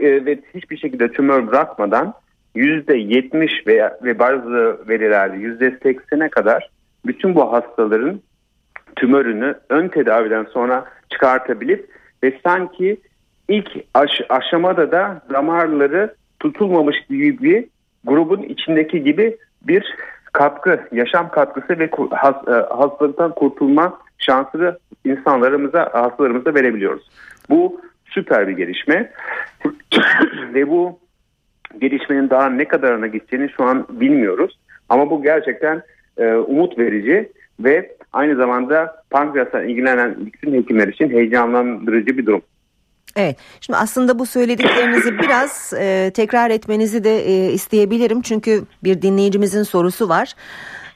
e, 0.01 0.27
ve 0.27 0.39
hiçbir 0.55 0.77
şekilde 0.77 1.13
tümör 1.13 1.47
bırakmadan 1.47 2.15
yüzde 2.55 2.97
70 2.97 3.67
veya 3.67 3.99
ve 4.03 4.19
bazı 4.19 4.89
verilerde 4.89 5.37
yüzde 5.37 5.69
80'e 5.69 6.29
kadar 6.29 6.71
bütün 7.07 7.35
bu 7.35 7.53
hastaların 7.53 8.21
tümörünü 8.97 9.55
ön 9.69 9.89
tedaviden 9.89 10.45
sonra 10.45 10.85
çıkartabilip 11.11 11.89
ve 12.25 12.39
sanki 12.45 12.97
ilk 13.49 13.71
aş 13.95 14.11
aşamada 14.29 14.93
da 14.93 15.23
damarları 15.33 16.15
tutulmamış 16.41 16.97
gibi 17.11 17.43
bir 17.43 17.65
grubun 18.05 18.43
içindeki 18.43 19.05
gibi 19.05 19.37
bir 19.63 19.95
katkı, 20.33 20.81
yaşam 20.93 21.31
katkısı 21.31 21.79
ve 21.79 21.85
e, 21.85 22.51
hastalıktan 22.53 23.35
kurtulma 23.35 23.99
şansını 24.19 24.79
insanlarımıza, 25.05 25.91
hastalarımıza 25.93 26.55
verebiliyoruz. 26.55 27.09
Bu 27.51 27.81
süper 28.07 28.49
bir 28.49 28.57
gelişme 28.57 29.13
ve 30.55 30.69
bu 30.69 30.99
gelişmenin 31.79 32.31
daha 32.31 32.51
ne 32.51 32.65
kadarına 32.65 33.07
gideceğini 33.07 33.51
şu 33.57 33.65
an 33.65 33.87
bilmiyoruz. 33.91 34.59
Ama 34.89 35.11
bu 35.11 35.23
gerçekten 35.23 35.83
e, 36.19 36.35
umut 36.35 36.79
verici 36.79 37.33
ve 37.61 37.97
aynı 38.13 38.37
zamanda 38.37 39.03
pankreasla 39.11 39.63
ilgilenen 39.63 40.17
bütün 40.27 40.55
hekimler 40.55 40.89
için 40.89 41.11
heyecanlandırıcı 41.11 42.19
bir 42.19 42.27
durum. 42.27 42.43
Evet. 43.17 43.37
Şimdi 43.61 43.77
aslında 43.77 44.19
bu 44.19 44.27
söylediklerinizi 44.27 45.19
biraz 45.19 45.73
e, 45.79 46.11
tekrar 46.15 46.51
etmenizi 46.51 47.05
de 47.05 47.29
e, 47.29 47.53
isteyebilirim. 47.53 48.23
Çünkü 48.23 48.65
bir 48.85 49.03
dinleyicimizin 49.03 49.63
sorusu 49.63 50.09
var. 50.09 50.33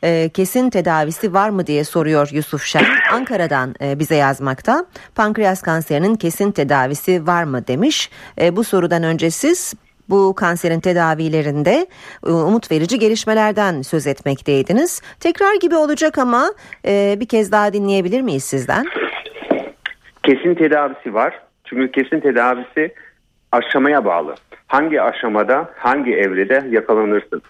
E, 0.03 0.29
kesin 0.29 0.71
tedavisi 0.71 1.33
var 1.33 1.51
mı 1.51 1.67
diye 1.67 1.85
soruyor 1.85 2.29
Yusuf 2.33 2.65
Şen. 2.65 2.85
Ankara'dan 3.13 3.75
e, 3.83 3.99
bize 3.99 4.15
yazmakta. 4.15 4.87
Pankreas 5.15 5.63
kanserinin 5.63 6.15
kesin 6.15 6.51
tedavisi 6.51 7.27
var 7.27 7.45
mı 7.45 7.67
demiş. 7.67 8.11
E, 8.41 8.57
bu 8.57 8.65
sorudan 8.65 9.03
önce 9.03 9.31
siz 9.31 9.75
bu 10.11 10.35
kanserin 10.35 10.81
tedavilerinde 10.81 11.87
e, 12.27 12.31
umut 12.31 12.71
verici 12.71 12.99
gelişmelerden 12.99 13.83
söz 13.83 14.07
etmekteydiniz. 14.07 15.03
Tekrar 15.21 15.55
gibi 15.61 15.77
olacak 15.77 16.19
ama 16.19 16.53
e, 16.87 17.17
bir 17.21 17.29
kez 17.29 17.53
daha 17.53 17.73
dinleyebilir 17.73 18.21
miyiz 18.21 18.45
sizden? 18.45 18.87
Kesin 20.23 20.55
tedavisi 20.55 21.15
var. 21.15 21.41
Çünkü 21.65 21.93
kesin 21.93 22.21
tedavisi 22.21 22.95
aşamaya 23.53 24.05
bağlı. 24.05 24.35
Hangi 24.67 25.03
aşamada, 25.03 25.71
hangi 25.77 26.15
evrede 26.15 26.65
yakalanırsınız? 26.71 27.43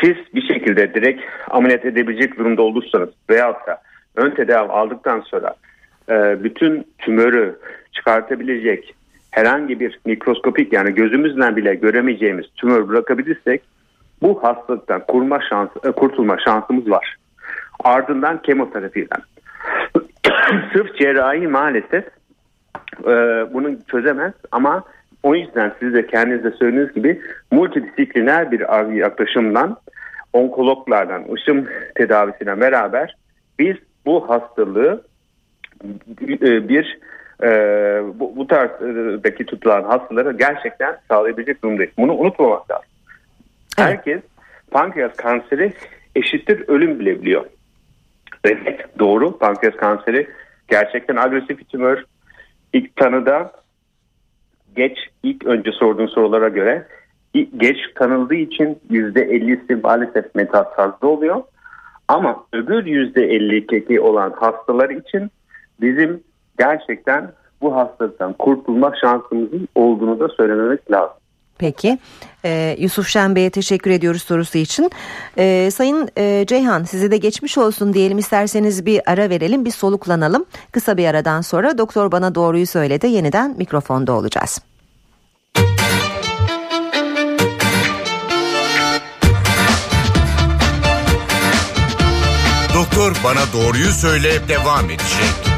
Siz 0.00 0.16
bir 0.34 0.42
şekilde 0.42 0.94
direkt 0.94 1.22
ameliyat 1.50 1.84
edebilecek 1.84 2.38
durumda 2.38 2.62
olursanız 2.62 3.08
veyahut 3.30 3.66
da 3.66 3.82
ön 4.16 4.30
tedavi 4.30 4.72
aldıktan 4.72 5.20
sonra 5.20 5.54
e, 6.08 6.44
bütün 6.44 6.86
tümörü 6.98 7.58
çıkartabilecek 7.92 8.94
herhangi 9.30 9.80
bir 9.80 10.00
mikroskopik 10.04 10.72
yani 10.72 10.94
gözümüzle 10.94 11.56
bile 11.56 11.74
göremeyeceğimiz 11.74 12.46
tümör 12.56 12.88
bırakabilirsek 12.88 13.62
bu 14.22 14.44
hastalıktan 14.44 15.02
kurma 15.08 15.40
şans, 15.50 15.68
e, 15.84 15.90
kurtulma 15.90 16.36
şansımız 16.44 16.90
var. 16.90 17.16
Ardından 17.84 18.42
kemoterapiden. 18.42 19.20
Sırf 20.72 20.96
cerrahi 20.96 21.48
maalesef 21.48 22.04
e, 23.00 23.12
bunu 23.52 23.76
çözemez 23.90 24.32
ama 24.52 24.84
o 25.22 25.34
yüzden 25.34 25.72
siz 25.80 25.94
de 25.94 26.06
kendiniz 26.06 26.44
de 26.44 26.50
söylediğiniz 26.50 26.94
gibi 26.94 27.20
multidisipliner 27.50 28.52
bir 28.52 28.60
yaklaşımdan 28.94 29.76
onkologlardan, 30.32 31.24
ışım 31.32 31.66
tedavisiyle 31.94 32.60
beraber 32.60 33.16
biz 33.58 33.76
bu 34.06 34.30
hastalığı 34.30 35.02
e, 36.22 36.68
bir 36.68 36.98
e, 37.42 37.48
bu, 38.14 38.36
bu 38.36 38.46
tarzdaki 38.46 39.46
tutulan 39.46 39.82
hastaları 39.82 40.32
gerçekten 40.32 40.98
sağlayabilecek 41.08 41.62
durumdayız. 41.62 41.92
Bunu 41.98 42.14
unutmamak 42.14 42.70
lazım. 42.70 42.86
Evet. 43.78 43.88
Herkes 43.88 44.20
pankreas 44.70 45.16
kanseri 45.16 45.72
eşittir 46.16 46.68
ölüm 46.68 47.00
bile 47.00 47.20
biliyor. 47.20 47.44
Evet 48.44 48.98
doğru 48.98 49.38
pankreas 49.38 49.76
kanseri 49.76 50.28
gerçekten 50.68 51.16
agresif 51.16 51.58
bir 51.58 51.64
tümör. 51.64 52.04
İlk 52.72 52.96
tanıda 52.96 53.52
geç 54.76 54.98
ilk 55.22 55.46
önce 55.46 55.72
sorduğun 55.72 56.06
sorulara 56.06 56.48
göre 56.48 56.86
geç 57.56 57.76
tanıldığı 57.94 58.34
için 58.34 58.78
%50'si 58.90 59.80
maalesef 59.82 60.34
metastazda 60.34 61.06
oluyor. 61.06 61.42
Ama 62.08 62.44
öbür 62.52 62.84
%52 62.84 64.00
olan 64.00 64.30
hastalar 64.30 64.90
için 64.90 65.30
bizim 65.80 66.22
gerçekten 66.58 67.32
bu 67.62 67.76
hastalıktan 67.76 68.32
kurtulma 68.32 68.92
şansımızın 69.00 69.68
olduğunu 69.74 70.20
da 70.20 70.28
söylememek 70.28 70.90
lazım. 70.90 71.16
Peki 71.58 71.98
ee, 72.44 72.76
Yusuf 72.78 73.08
Şen 73.08 73.36
Bey'e 73.36 73.50
teşekkür 73.50 73.90
ediyoruz 73.90 74.22
sorusu 74.22 74.58
için. 74.58 74.90
Ee, 75.38 75.70
Sayın 75.70 76.08
e, 76.18 76.44
Ceyhan 76.46 76.84
size 76.84 77.10
de 77.10 77.16
geçmiş 77.16 77.58
olsun 77.58 77.92
diyelim 77.92 78.18
isterseniz 78.18 78.86
bir 78.86 79.00
ara 79.06 79.30
verelim 79.30 79.64
bir 79.64 79.70
soluklanalım. 79.70 80.44
Kısa 80.72 80.96
bir 80.96 81.06
aradan 81.06 81.40
sonra 81.40 81.78
doktor 81.78 82.12
bana 82.12 82.34
doğruyu 82.34 82.66
söyledi 82.66 83.06
yeniden 83.06 83.54
mikrofonda 83.58 84.12
olacağız. 84.12 84.60
Doktor 92.74 93.16
bana 93.24 93.52
doğruyu 93.52 93.92
söyle 93.92 94.48
devam 94.48 94.84
edecek. 94.84 95.55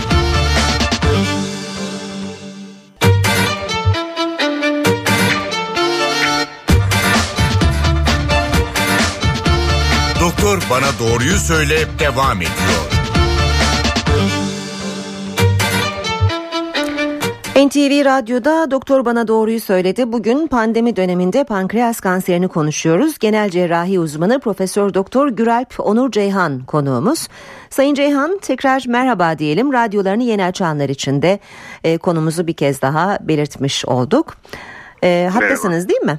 Doktor 10.20 10.58
Bana 10.70 10.98
Doğruyu 10.98 11.38
Söyle 11.38 11.86
devam 11.98 12.36
ediyor. 12.36 12.97
NTV 17.58 18.04
Radyo'da 18.04 18.70
Doktor 18.70 19.04
Bana 19.04 19.28
Doğruyu 19.28 19.60
Söyledi. 19.60 20.12
Bugün 20.12 20.46
pandemi 20.46 20.96
döneminde 20.96 21.44
pankreas 21.44 22.00
kanserini 22.00 22.48
konuşuyoruz. 22.48 23.18
Genel 23.18 23.50
cerrahi 23.50 24.00
uzmanı 24.00 24.40
Profesör 24.40 24.94
Doktor 24.94 25.28
Güralp 25.28 25.74
Onur 25.80 26.10
Ceyhan 26.10 26.64
konuğumuz. 26.64 27.28
Sayın 27.70 27.94
Ceyhan 27.94 28.38
tekrar 28.42 28.84
merhaba 28.88 29.38
diyelim. 29.38 29.72
Radyolarını 29.72 30.22
yeni 30.22 30.44
açanlar 30.44 30.88
için 30.88 31.22
de 31.22 31.38
e, 31.84 31.98
konumuzu 31.98 32.46
bir 32.46 32.54
kez 32.54 32.82
daha 32.82 33.18
belirtmiş 33.20 33.84
olduk. 33.84 34.36
E, 35.04 35.30
haklısınız 35.32 35.88
değil 35.88 36.02
mi? 36.02 36.18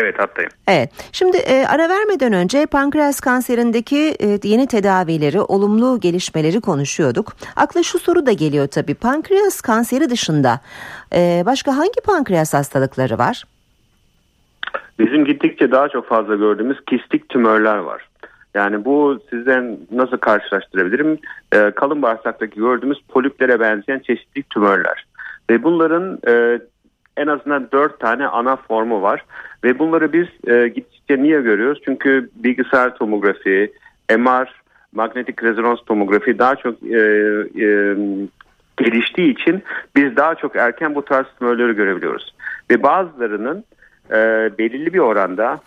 Evet 0.00 0.18
hattayım. 0.18 0.50
Evet. 0.68 0.90
Şimdi 1.12 1.36
e, 1.36 1.66
ara 1.66 1.88
vermeden 1.88 2.32
önce 2.32 2.66
pankreas 2.66 3.20
kanserindeki 3.20 4.14
e, 4.20 4.38
yeni 4.44 4.66
tedavileri, 4.66 5.40
olumlu 5.40 6.00
gelişmeleri 6.00 6.60
konuşuyorduk. 6.60 7.32
Akla 7.56 7.82
şu 7.82 7.98
soru 7.98 8.26
da 8.26 8.32
geliyor 8.32 8.66
tabii. 8.66 8.94
Pankreas 8.94 9.60
kanseri 9.60 10.10
dışında 10.10 10.60
e, 11.14 11.42
başka 11.46 11.76
hangi 11.76 12.00
pankreas 12.06 12.54
hastalıkları 12.54 13.18
var? 13.18 13.44
Bizim 14.98 15.24
gittikçe 15.24 15.70
daha 15.70 15.88
çok 15.88 16.08
fazla 16.08 16.36
gördüğümüz 16.36 16.78
kistik 16.84 17.28
tümörler 17.28 17.76
var. 17.76 18.08
Yani 18.54 18.84
bu 18.84 19.20
sizden 19.30 19.78
nasıl 19.90 20.16
karşılaştırabilirim? 20.16 21.18
E, 21.54 21.70
kalın 21.70 22.02
bağırsaktaki 22.02 22.60
gördüğümüz 22.60 22.98
poliplere 23.08 23.60
benzeyen 23.60 23.98
çeşitli 23.98 24.42
tümörler. 24.42 25.06
Ve 25.50 25.62
bunların 25.62 26.18
e, 26.28 26.58
en 27.16 27.26
azından 27.26 27.68
dört 27.72 28.00
tane 28.00 28.26
ana 28.26 28.56
formu 28.56 29.02
var. 29.02 29.24
Ve 29.64 29.78
bunları 29.78 30.12
biz 30.12 30.26
e, 30.46 30.68
gittikçe 30.68 31.22
niye 31.22 31.40
görüyoruz? 31.40 31.82
Çünkü 31.84 32.30
bilgisayar 32.34 32.96
tomografi, 32.96 33.72
MR, 34.18 34.62
magnetik 34.92 35.42
rezonans 35.42 35.78
tomografi 35.86 36.38
daha 36.38 36.56
çok 36.56 36.82
e, 36.82 36.98
e, 37.64 37.96
geliştiği 38.76 39.32
için 39.32 39.62
biz 39.96 40.16
daha 40.16 40.34
çok 40.34 40.56
erken 40.56 40.94
bu 40.94 41.04
tarz 41.04 41.26
tümörleri 41.38 41.72
görebiliyoruz. 41.72 42.34
Ve 42.70 42.82
bazılarının 42.82 43.64
e, 44.10 44.50
belirli 44.58 44.94
bir 44.94 44.98
oranda 44.98 45.60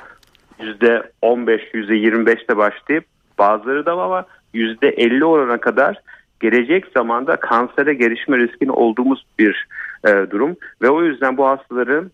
yüzde 0.59 1.03
15, 1.21 1.61
yüzde 1.73 1.93
25'te 1.93 2.57
başlayıp 2.57 3.05
bazıları 3.37 3.85
da 3.85 3.91
ama 3.91 4.25
yüzde 4.53 4.89
50 4.89 5.25
orana 5.25 5.57
kadar 5.57 6.01
gelecek 6.39 6.85
zamanda 6.95 7.35
kansere 7.35 7.93
gelişme 7.93 8.37
riskinin 8.37 8.69
olduğumuz 8.69 9.25
bir 9.39 9.67
e, 10.05 10.31
durum 10.31 10.55
ve 10.81 10.89
o 10.89 11.03
yüzden 11.03 11.37
bu 11.37 11.47
hastaları 11.47 12.09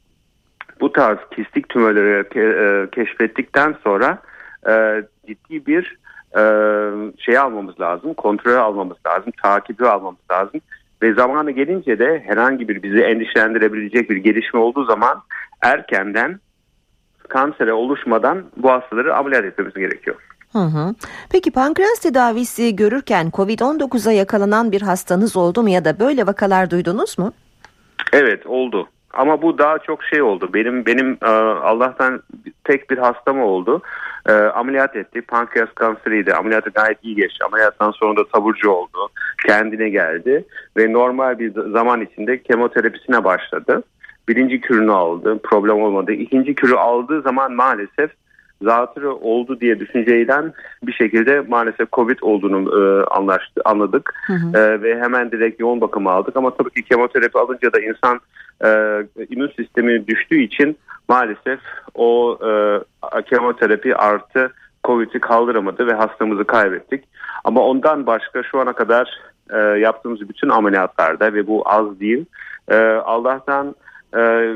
bu 0.81 0.91
tarz 0.91 1.17
kistik 1.36 1.69
tümörleri 1.69 2.25
e, 2.36 2.89
keşfettikten 2.91 3.75
sonra 3.83 4.17
e, 4.69 5.03
ciddi 5.27 5.65
bir 5.65 6.01
şey 7.17 7.38
almamız 7.38 7.79
lazım, 7.79 8.13
kontrol 8.13 8.55
almamız 8.55 8.98
lazım, 9.07 9.31
takibi 9.43 9.88
almamız 9.88 10.19
lazım. 10.31 10.62
Ve 11.01 11.13
zamanı 11.13 11.51
gelince 11.51 12.00
de 12.00 12.24
herhangi 12.25 12.67
bir 12.67 12.83
bizi 12.83 13.00
endişelendirebilecek 13.00 14.10
bir 14.10 14.17
gelişme 14.17 14.60
olduğu 14.60 14.86
zaman 14.86 15.21
erkenden 15.62 16.39
kansere 17.27 17.74
oluşmadan 17.74 18.43
bu 18.57 18.71
hastaları 18.71 19.15
ameliyat 19.15 19.45
etmemiz 19.45 19.74
gerekiyor. 19.74 20.15
Hı 20.51 20.60
hı. 20.60 20.95
Peki 21.29 21.51
pankreas 21.51 22.00
tedavisi 22.00 22.75
görürken 22.75 23.29
COVID-19'a 23.29 24.12
yakalanan 24.12 24.71
bir 24.71 24.81
hastanız 24.81 25.38
oldu 25.38 25.63
mu 25.63 25.69
ya 25.69 25.86
da 25.86 26.00
böyle 26.00 26.27
vakalar 26.27 26.71
duydunuz 26.71 27.19
mu? 27.19 27.33
Evet 28.13 28.48
oldu. 28.48 28.88
Ama 29.13 29.41
bu 29.41 29.58
daha 29.58 29.80
çok 29.80 30.03
şey 30.03 30.22
oldu. 30.22 30.50
Benim 30.53 30.86
benim 30.86 31.18
e, 31.24 31.27
Allah'tan 31.62 32.22
tek 32.63 32.89
bir 32.89 32.98
hastama 32.98 33.46
oldu. 33.46 33.82
E, 34.30 34.32
ameliyat 34.32 34.96
etti. 34.96 35.22
Pankreas 35.22 35.70
kanseriydi. 35.75 36.34
Ameliyatı 36.34 36.70
gayet 36.70 37.03
iyi 37.03 37.15
geçti. 37.15 37.46
Ameliyattan 37.46 37.91
sonra 37.91 38.18
da 38.18 38.27
taburcu 38.27 38.70
oldu. 38.70 39.10
Kendine 39.48 39.89
geldi 39.89 40.46
ve 40.77 40.94
normal 40.94 41.39
bir 41.39 41.53
zaman 41.72 42.01
içinde 42.01 42.44
kemoterapisine 42.44 43.24
başladı. 43.24 43.84
Birinci 44.30 44.62
kürünü 44.62 44.91
aldı. 44.91 45.39
Problem 45.44 45.82
olmadı. 45.82 46.12
İkinci 46.12 46.56
kürü 46.56 46.75
aldığı 46.75 47.22
zaman 47.22 47.51
maalesef 47.51 48.12
zatürre 48.62 49.08
oldu 49.08 49.60
diye 49.60 49.80
düşünceyle 49.80 50.44
bir 50.84 50.94
şekilde 50.94 51.41
maalesef 51.48 51.91
Covid 51.91 52.18
olduğunu 52.22 52.60
e, 52.60 53.03
anlaştı, 53.06 53.62
anladık 53.65 54.13
hı 54.27 54.34
hı. 54.34 54.58
E, 54.58 54.82
ve 54.82 55.00
hemen 55.01 55.32
direkt 55.32 55.60
yoğun 55.60 55.82
bakıma 55.82 56.12
aldık 56.12 56.38
ama 56.38 56.56
tabii 56.56 56.70
ki 56.70 56.84
kemoterapi 56.84 57.38
alınca 57.39 57.74
da 57.74 57.80
insan 57.80 58.20
e, 58.65 58.70
immün 59.30 59.51
sistemi 59.58 60.08
düştüğü 60.08 60.41
için 60.41 60.77
maalesef 61.10 61.60
o 61.96 62.38
e, 62.46 63.22
kemoterapi 63.22 63.96
artı 63.96 64.51
Covid'i 64.84 65.20
kaldıramadı 65.20 65.88
ve 65.88 65.94
hastamızı 65.94 66.44
kaybettik. 66.44 67.03
Ama 67.44 67.62
ondan 67.62 68.06
başka 68.06 68.44
şu 68.44 68.60
ana 68.60 68.74
kadar 68.74 69.20
e, 69.53 69.58
yaptığımız 69.58 70.30
bütün 70.30 70.50
ameliyatlarda 70.50 71.34
ve 71.34 71.48
bu 71.48 71.63
az 71.65 72.00
değil 72.00 72.25
e, 72.70 72.75
Allah'tan 73.06 73.75
e, 74.18 74.53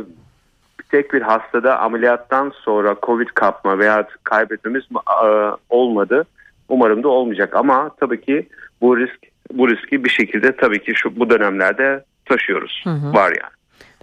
tek 0.96 1.14
bir 1.14 1.22
hastada 1.22 1.80
ameliyattan 1.80 2.54
sonra 2.64 2.96
Covid 3.04 3.28
kapma 3.28 3.80
veya 3.80 4.08
kaybetmemiz 4.24 4.84
e, 5.24 5.28
olmadı. 5.70 6.25
Umarım 6.70 7.04
da 7.04 7.08
olmayacak 7.08 7.56
ama 7.56 7.90
tabii 8.00 8.22
ki 8.22 8.48
bu 8.82 8.98
risk 8.98 9.20
bu 9.54 9.70
riski 9.70 10.04
bir 10.04 10.10
şekilde 10.10 10.56
tabii 10.56 10.84
ki 10.84 10.94
şu 10.96 11.20
bu 11.20 11.30
dönemlerde 11.30 12.04
taşıyoruz. 12.25 12.82
Hı 12.84 12.90
hı. 12.90 13.14
Var 13.14 13.34
yani. 13.42 13.54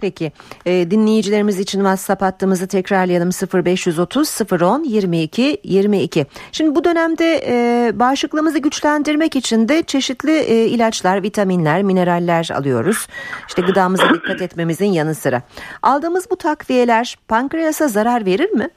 Peki 0.03 0.31
e, 0.65 0.91
dinleyicilerimiz 0.91 1.59
için 1.59 1.79
WhatsApp 1.79 2.21
hattımızı 2.21 2.67
tekrarlayalım 2.67 3.29
0530 3.65 4.41
010 4.61 4.83
22 4.83 5.57
22. 5.63 6.25
Şimdi 6.51 6.75
bu 6.75 6.83
dönemde 6.83 7.41
e, 7.47 7.91
bağışıklığımızı 7.99 8.59
güçlendirmek 8.59 9.35
için 9.35 9.67
de 9.69 9.83
çeşitli 9.83 10.31
e, 10.31 10.65
ilaçlar, 10.65 11.23
vitaminler, 11.23 11.83
mineraller 11.83 12.49
alıyoruz. 12.55 13.07
İşte 13.47 13.61
gıdamıza 13.61 14.09
dikkat 14.13 14.41
etmemizin 14.41 14.85
yanı 14.85 15.15
sıra. 15.15 15.41
Aldığımız 15.81 16.31
bu 16.31 16.35
takviyeler 16.35 17.15
pankreasa 17.27 17.87
zarar 17.87 18.25
verir 18.25 18.51
mi? 18.51 18.69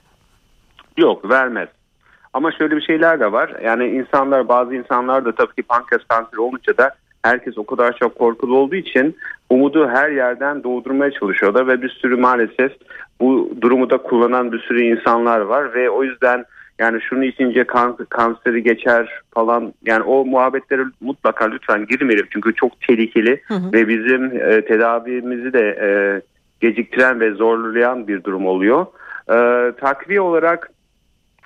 Yok 0.97 1.31
vermez. 1.31 1.69
Ama 2.33 2.53
şöyle 2.53 2.77
bir 2.77 2.83
şeyler 2.83 3.21
de 3.21 3.33
var. 3.33 3.57
Yani 3.65 3.87
insanlar 3.87 4.49
bazı 4.49 4.75
insanlar 4.75 5.25
da 5.25 5.35
tabii 5.35 5.55
ki 5.55 5.63
pankreas 5.63 6.03
kanseri 6.09 6.41
olunca 6.41 6.77
da 6.77 6.95
herkes 7.27 7.59
o 7.59 7.67
kadar 7.67 7.97
çok 7.97 8.19
korkulu 8.19 8.59
olduğu 8.59 8.75
için 8.75 9.17
umudu 9.51 9.89
her 9.89 10.11
yerden 10.11 10.65
doğdurmaya 10.65 11.11
çalışıyorlar 11.11 11.69
ve 11.69 11.83
bir 11.83 11.89
sürü 11.89 12.17
maalesef 12.17 12.73
bu 13.21 13.51
durumu 13.61 13.91
da 13.91 13.99
kullanan 13.99 14.53
bir 14.53 14.59
sürü 14.59 14.83
insanlar 14.83 15.41
var 15.41 15.75
ve 15.75 15.91
o 15.91 16.05
yüzden 16.05 16.45
yani 16.79 17.01
şunu 17.01 17.25
içince 17.25 17.65
kan, 17.65 17.97
kanseri 18.09 18.63
geçer 18.63 19.21
falan 19.35 19.73
yani 19.87 20.03
o 20.03 20.25
muhabbetlere 20.25 20.83
mutlaka 21.01 21.45
lütfen 21.45 21.87
girmeyelim 21.87 22.27
çünkü 22.31 22.55
çok 22.55 22.81
tehlikeli 22.81 23.43
hı 23.47 23.55
hı. 23.55 23.73
ve 23.73 23.89
bizim 23.89 24.25
e, 24.25 24.65
tedavimizi 24.65 25.53
de 25.53 25.79
e, 25.81 25.89
geciktiren 26.61 27.21
ve 27.21 27.33
zorlayan 27.33 28.09
bir 28.09 28.25
durum 28.25 28.47
oluyor. 28.47 28.87
E, 29.31 29.37
takviye 29.77 30.21
olarak 30.21 30.71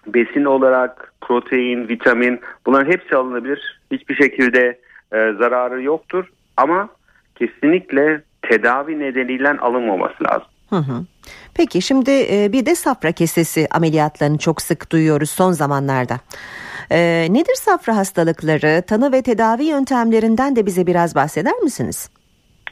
besin 0.06 0.44
olarak 0.44 1.12
protein, 1.20 1.88
vitamin 1.88 2.40
bunların 2.66 2.92
hepsi 2.92 3.16
alınabilir. 3.16 3.80
Hiçbir 3.90 4.14
şekilde 4.14 4.78
e, 5.12 5.32
zararı 5.38 5.82
yoktur 5.82 6.24
ama 6.56 6.88
kesinlikle 7.34 8.22
tedavi 8.42 8.98
nedeniyle 8.98 9.50
alınmaması 9.50 10.24
lazım. 10.24 10.48
Hı 10.70 10.76
hı. 10.76 11.04
Peki 11.54 11.82
şimdi 11.82 12.10
e, 12.10 12.52
bir 12.52 12.66
de 12.66 12.74
safra 12.74 13.12
kesesi 13.12 13.68
ameliyatlarını 13.70 14.38
çok 14.38 14.62
sık 14.62 14.92
duyuyoruz 14.92 15.30
son 15.30 15.52
zamanlarda. 15.52 16.14
E, 16.90 17.26
nedir 17.30 17.54
safra 17.54 17.96
hastalıkları, 17.96 18.82
tanı 18.82 19.12
ve 19.12 19.22
tedavi 19.22 19.64
yöntemlerinden 19.64 20.56
de 20.56 20.66
bize 20.66 20.86
biraz 20.86 21.14
bahseder 21.14 21.58
misiniz? 21.58 22.10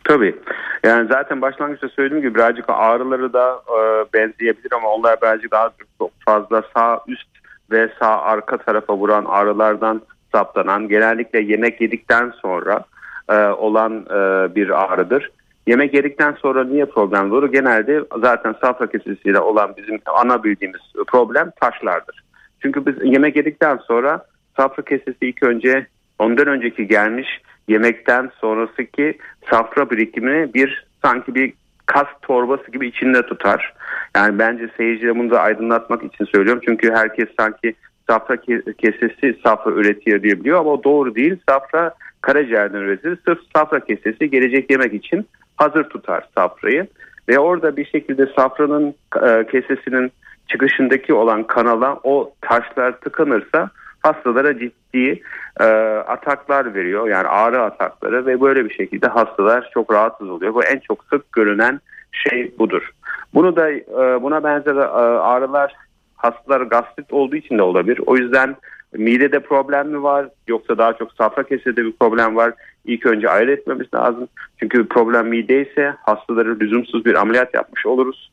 Tabii. 0.04 0.36
Yani 0.84 1.08
zaten 1.08 1.42
başlangıçta 1.42 1.88
söylediğim 1.88 2.22
gibi 2.22 2.34
birazcık 2.34 2.64
ağrıları 2.68 3.32
da 3.32 3.62
e, 3.68 3.78
benzeyebilir 4.14 4.72
ama 4.72 4.88
onlar 4.88 5.20
birazcık 5.22 5.52
daha 5.52 5.70
çok 5.98 6.10
fazla 6.26 6.62
sağ 6.76 7.00
üst 7.06 7.28
ve 7.70 7.90
sağ 8.00 8.20
arka 8.20 8.56
tarafa 8.56 8.96
vuran 8.96 9.24
ağrılardan 9.24 10.02
saptanan 10.38 10.88
genellikle 10.88 11.40
yemek 11.40 11.80
yedikten 11.80 12.32
sonra 12.42 12.84
e, 13.30 13.36
olan 13.46 13.92
e, 13.92 14.54
bir 14.54 14.84
ağrıdır. 14.84 15.30
Yemek 15.66 15.94
yedikten 15.94 16.32
sonra 16.32 16.64
niye 16.64 16.84
problem 16.84 17.32
olur? 17.32 17.52
Genelde 17.52 18.04
zaten 18.20 18.54
safra 18.60 18.86
kesesiyle 18.86 19.40
olan 19.40 19.74
bizim 19.76 19.98
ana 20.06 20.44
bildiğimiz 20.44 20.80
problem 21.06 21.50
taşlardır. 21.60 22.22
Çünkü 22.62 22.86
biz 22.86 22.94
yemek 23.02 23.36
yedikten 23.36 23.76
sonra 23.76 24.24
safra 24.56 24.82
kesesi 24.82 25.16
ilk 25.20 25.42
önce 25.42 25.86
ondan 26.18 26.46
önceki 26.46 26.88
gelmiş 26.88 27.28
yemekten 27.68 28.30
sonrasındaki 28.40 29.18
safra 29.50 29.90
birikimini 29.90 30.54
bir 30.54 30.86
sanki 31.02 31.34
bir 31.34 31.52
kas 31.86 32.06
torbası 32.22 32.70
gibi 32.70 32.88
içinde 32.88 33.22
tutar. 33.22 33.74
Yani 34.16 34.38
bence 34.38 34.68
seyirciler 34.76 35.18
bunu 35.18 35.30
da 35.30 35.40
aydınlatmak 35.40 36.02
için 36.04 36.24
söylüyorum. 36.24 36.62
Çünkü 36.66 36.92
herkes 36.92 37.28
sanki 37.40 37.74
safra 38.10 38.36
kesesi 38.78 39.38
safra 39.44 39.70
üretiyor 39.70 40.22
diyebiliyor 40.22 40.60
ama 40.60 40.70
o 40.70 40.84
doğru 40.84 41.14
değil. 41.14 41.36
Safra 41.48 41.94
karaciğerden 42.20 42.78
üretilir. 42.78 43.18
Sırf 43.24 43.38
safra 43.56 43.80
kesesi 43.80 44.30
gelecek 44.30 44.70
yemek 44.70 44.94
için 44.94 45.26
hazır 45.56 45.84
tutar 45.84 46.28
safrayı. 46.34 46.86
Ve 47.28 47.38
orada 47.38 47.76
bir 47.76 47.84
şekilde 47.84 48.26
safranın 48.36 48.94
e, 49.26 49.46
kesesinin 49.46 50.12
çıkışındaki 50.48 51.14
olan 51.14 51.42
kanala 51.42 52.00
o 52.02 52.32
taşlar 52.40 53.00
tıkanırsa 53.00 53.70
hastalara 54.00 54.58
ciddi 54.58 55.22
e, 55.60 55.64
ataklar 56.06 56.74
veriyor. 56.74 57.08
Yani 57.08 57.28
ağrı 57.28 57.62
atakları 57.62 58.26
ve 58.26 58.40
böyle 58.40 58.64
bir 58.64 58.74
şekilde 58.74 59.06
hastalar 59.06 59.70
çok 59.74 59.92
rahatsız 59.92 60.30
oluyor. 60.30 60.54
Bu 60.54 60.64
en 60.64 60.78
çok 60.78 61.04
sık 61.04 61.32
görünen 61.32 61.80
şey 62.12 62.52
budur. 62.58 62.90
Bunu 63.34 63.56
da 63.56 63.70
e, 63.70 64.22
buna 64.22 64.44
benzer 64.44 64.76
e, 64.76 64.88
ağrılar 65.18 65.74
hastalar 66.18 66.60
gastrit 66.60 67.12
olduğu 67.12 67.36
için 67.36 67.58
de 67.58 67.62
olabilir. 67.62 68.00
O 68.06 68.16
yüzden 68.16 68.56
midede 68.92 69.40
problem 69.40 69.88
mi 69.88 70.02
var 70.02 70.28
yoksa 70.48 70.78
daha 70.78 70.92
çok 70.92 71.12
safra 71.12 71.42
kesede 71.42 71.84
bir 71.84 71.92
problem 71.92 72.36
var. 72.36 72.52
İlk 72.84 73.06
önce 73.06 73.28
ayrı 73.28 73.52
etmemiz 73.52 73.94
lazım. 73.94 74.28
Çünkü 74.56 74.88
problem 74.88 75.28
mide 75.28 75.70
ise 75.70 75.94
hastaları 76.02 76.60
lüzumsuz 76.60 77.04
bir 77.04 77.14
ameliyat 77.14 77.54
yapmış 77.54 77.86
oluruz. 77.86 78.30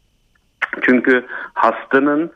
Çünkü 0.82 1.26
hastanın 1.54 2.32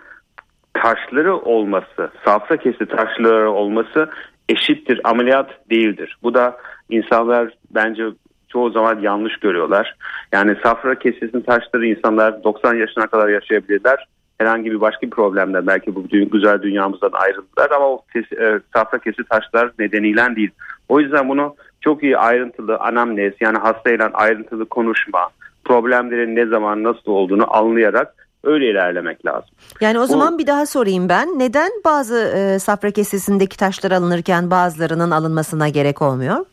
taşları 0.73 1.35
olması, 1.35 2.12
safra 2.25 2.57
kesi 2.57 2.85
taşları 2.85 3.51
olması 3.51 4.09
eşittir 4.49 5.01
ameliyat 5.03 5.69
değildir. 5.69 6.17
Bu 6.23 6.33
da 6.33 6.57
insanlar 6.89 7.53
bence 7.71 8.03
çoğu 8.47 8.69
zaman 8.69 8.99
yanlış 8.99 9.38
görüyorlar. 9.38 9.95
Yani 10.31 10.55
safra 10.63 10.99
kesesinin 10.99 11.41
taşları 11.41 11.85
insanlar 11.85 12.43
90 12.43 12.75
yaşına 12.75 13.07
kadar 13.07 13.29
yaşayabilirler 13.29 14.07
herhangi 14.39 14.71
bir 14.71 14.82
başka 14.82 15.02
bir 15.02 15.12
problemden 15.12 15.67
belki 15.67 15.95
bu 15.95 16.08
güzel 16.32 16.62
dünyamızdan 16.62 17.12
ayrıldılar 17.13 17.71
ama 17.71 17.86
o 17.86 18.02
kes, 18.13 18.32
e, 18.32 18.60
safra 18.73 18.99
kesi 18.99 19.23
taşlar 19.23 19.71
nedeniyle 19.80 20.36
değil. 20.36 20.52
O 20.89 20.99
yüzden 20.99 21.30
bunu 21.30 21.56
çok 21.82 22.04
iyi 22.04 22.17
ayrıntılı 22.17 22.78
anamnez 22.78 23.34
yani 23.39 23.58
hastayla 23.58 24.10
ayrıntılı 24.13 24.65
konuşma, 24.65 25.30
problemlerin 25.65 26.36
ne 26.36 26.45
zaman 26.45 26.84
nasıl 26.84 27.12
olduğunu 27.12 27.58
anlayarak 27.58 28.13
öyle 28.43 28.71
ilerlemek 28.71 29.25
lazım. 29.25 29.49
Yani 29.82 29.99
o 29.99 30.06
zaman 30.06 30.34
Bu, 30.34 30.39
bir 30.39 30.47
daha 30.47 30.65
sorayım 30.65 31.10
ben. 31.10 31.39
Neden 31.39 31.71
bazı 31.86 32.34
e, 32.36 32.60
safra 32.60 32.91
kesesindeki 32.91 33.58
taşlar 33.58 33.91
alınırken 33.91 34.52
bazılarının 34.52 35.12
alınmasına 35.12 35.69
gerek 35.69 36.02
olmuyor? 36.02 36.45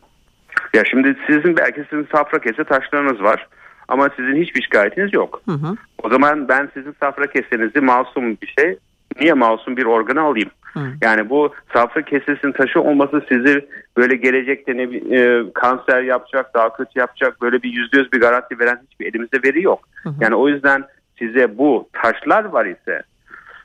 Ya 0.73 0.83
şimdi 0.91 1.17
sizin 1.27 1.57
belki 1.57 1.85
sizin 1.89 2.07
safra 2.11 2.39
kese 2.39 2.63
taşlarınız 2.63 3.23
var. 3.23 3.47
Ama 3.87 4.09
sizin 4.15 4.41
hiçbir 4.41 4.61
şikayetiniz 4.61 5.13
yok. 5.13 5.41
Hı 5.45 5.51
hı. 5.51 5.75
O 6.03 6.09
zaman 6.09 6.47
ben 6.47 6.69
sizin 6.73 6.95
safra 6.99 7.27
kesenizi 7.27 7.79
masum 7.79 8.37
bir 8.41 8.53
şey, 8.59 8.77
niye 9.19 9.33
masum 9.33 9.77
bir 9.77 9.85
organı 9.85 10.21
alayım? 10.21 10.49
Hı. 10.73 10.79
Yani 11.01 11.29
bu 11.29 11.53
safra 11.73 12.01
kesesinin 12.01 12.51
taşı 12.51 12.81
olması 12.81 13.21
sizi 13.29 13.67
böyle 13.97 14.15
gelecekte 14.15 14.77
ne 14.77 14.83
e, 15.17 15.43
kanser 15.53 16.01
yapacak, 16.01 16.53
daha 16.53 16.73
kötü 16.73 16.99
yapacak 16.99 17.41
böyle 17.41 17.63
bir 17.63 17.69
yüzde 17.69 17.97
yüz 17.97 18.13
bir 18.13 18.19
garanti 18.19 18.59
veren 18.59 18.79
hiçbir 18.89 19.05
elimizde 19.05 19.43
veri 19.43 19.63
yok. 19.63 19.79
Hı 20.03 20.09
hı. 20.09 20.13
Yani 20.19 20.35
o 20.35 20.49
yüzden 20.49 20.83
size 21.19 21.57
bu 21.57 21.89
taşlar 21.93 22.45
var 22.45 22.65
ise 22.65 23.01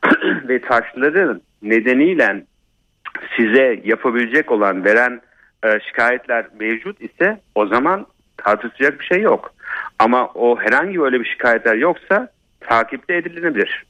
ve 0.49 0.61
taşların 0.61 1.41
nedeniyle 1.63 2.45
size 3.37 3.81
yapabilecek 3.85 4.51
olan 4.51 4.85
veren 4.85 5.21
e, 5.65 5.81
şikayetler 5.81 6.47
mevcut 6.61 7.01
ise 7.01 7.41
o 7.55 7.67
zaman 7.67 8.07
tartışacak 8.37 9.01
bir 9.01 9.05
şey 9.05 9.21
yok. 9.21 9.55
Ama 10.03 10.27
o 10.35 10.57
herhangi 10.61 11.01
böyle 11.01 11.21
bir 11.21 11.25
şikayetler 11.25 11.75
yoksa 11.75 12.29
takipte 12.61 13.17
edilebilir. 13.17 13.85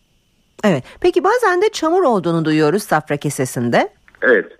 Evet. 0.64 0.84
Peki 1.00 1.24
bazen 1.24 1.62
de 1.62 1.68
çamur 1.68 2.02
olduğunu 2.02 2.44
duyuyoruz 2.44 2.82
safra 2.82 3.16
kesesinde. 3.16 3.88
Evet. 4.22 4.52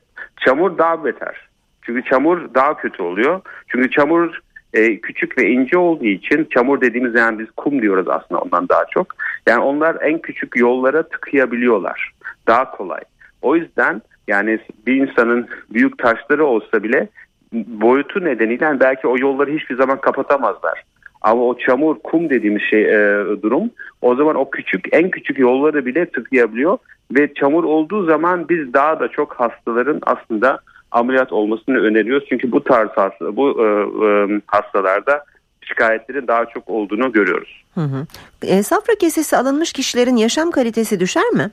Çamur 0.44 0.78
daha 0.78 1.04
beter. 1.04 1.48
Çünkü 1.82 2.10
çamur 2.10 2.54
daha 2.54 2.76
kötü 2.76 3.02
oluyor. 3.02 3.40
Çünkü 3.68 3.90
çamur 3.90 4.38
e, 4.74 5.00
küçük 5.00 5.38
ve 5.38 5.50
ince 5.50 5.78
olduğu 5.78 6.04
için 6.04 6.48
çamur 6.50 6.80
dediğimiz 6.80 7.14
yani 7.14 7.38
biz 7.38 7.50
kum 7.56 7.82
diyoruz 7.82 8.08
aslında 8.08 8.40
ondan 8.40 8.68
daha 8.68 8.84
çok. 8.84 9.06
Yani 9.46 9.60
onlar 9.60 9.96
en 10.00 10.18
küçük 10.18 10.56
yollara 10.56 11.02
tıkayabiliyorlar. 11.02 12.12
Daha 12.46 12.70
kolay. 12.70 13.00
O 13.42 13.56
yüzden 13.56 14.02
yani 14.28 14.58
bir 14.86 14.94
insanın 14.94 15.48
büyük 15.70 15.98
taşları 15.98 16.46
olsa 16.46 16.82
bile 16.82 17.08
boyutu 17.52 18.24
nedeniyle 18.24 18.80
belki 18.80 19.06
o 19.06 19.18
yolları 19.18 19.50
hiçbir 19.50 19.76
zaman 19.76 20.00
kapatamazlar. 20.00 20.82
Ama 21.22 21.42
o 21.42 21.58
çamur, 21.58 21.96
kum 21.98 22.30
dediğimiz 22.30 22.62
şey 22.62 22.82
e, 22.82 23.24
durum 23.42 23.70
o 24.02 24.14
zaman 24.14 24.36
o 24.36 24.50
küçük 24.50 24.84
en 24.92 25.10
küçük 25.10 25.38
yolları 25.38 25.86
bile 25.86 26.06
tıkayabiliyor 26.06 26.78
ve 27.14 27.34
çamur 27.34 27.64
olduğu 27.64 28.06
zaman 28.06 28.48
biz 28.48 28.72
daha 28.72 29.00
da 29.00 29.08
çok 29.08 29.34
hastaların 29.34 30.00
aslında 30.02 30.58
ameliyat 30.90 31.32
olmasını 31.32 31.78
öneriyoruz. 31.78 32.28
Çünkü 32.28 32.52
bu 32.52 32.64
tarz 32.64 32.88
hasta, 32.88 33.36
bu 33.36 33.64
e, 33.64 33.66
e, 34.06 34.40
hastalarda 34.46 35.24
şikayetlerin 35.60 36.26
daha 36.26 36.46
çok 36.46 36.68
olduğunu 36.68 37.12
görüyoruz. 37.12 37.64
Hı 37.74 37.80
hı. 37.80 38.06
E, 38.42 38.62
safra 38.62 38.94
kesesi 38.94 39.36
alınmış 39.36 39.72
kişilerin 39.72 40.16
yaşam 40.16 40.50
kalitesi 40.50 41.00
düşer 41.00 41.28
mi? 41.28 41.50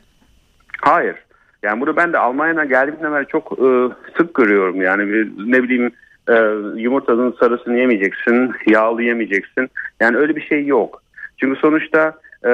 Hayır. 0.82 1.16
Yani 1.64 1.82
bunu 1.82 1.96
ben 1.96 2.14
de 2.14 2.18
Almanya'dan 2.18 2.70
geldiğimden 2.70 3.14
beri 3.14 3.28
çok 3.28 3.52
e, 3.52 3.68
sık 4.18 4.34
görüyorum. 4.36 4.82
Yani 4.82 5.04
ne 5.52 5.64
bileyim 5.64 5.92
e, 6.30 6.36
yumurtanın 6.82 7.36
sarısını 7.40 7.78
yemeyeceksin, 7.78 8.52
yağlı 8.68 9.04
yemeyeceksin. 9.04 9.70
Yani 10.00 10.18
öyle 10.18 10.36
bir 10.36 10.42
şey 10.42 10.66
yok. 10.66 11.04
Çünkü 11.38 11.60
sonuçta 11.60 12.14
e, 12.46 12.50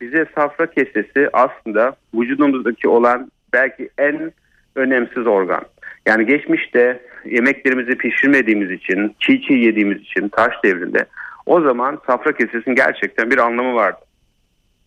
bize 0.00 0.26
safra 0.34 0.70
kesesi 0.70 1.28
aslında 1.32 1.96
vücudumuzdaki 2.14 2.88
olan 2.88 3.30
belki 3.52 3.90
en 3.98 4.32
önemsiz 4.76 5.26
organ. 5.26 5.62
Yani 6.06 6.26
geçmişte 6.26 7.00
yemeklerimizi 7.24 7.98
pişirmediğimiz 7.98 8.70
için, 8.70 9.16
çiğ 9.20 9.42
çiğ 9.42 9.54
yediğimiz 9.54 10.00
için 10.00 10.28
taş 10.28 10.52
devrinde 10.64 11.06
o 11.46 11.60
zaman 11.60 11.98
safra 12.06 12.32
kesesinin 12.32 12.76
gerçekten 12.76 13.30
bir 13.30 13.38
anlamı 13.38 13.74
vardı. 13.74 13.98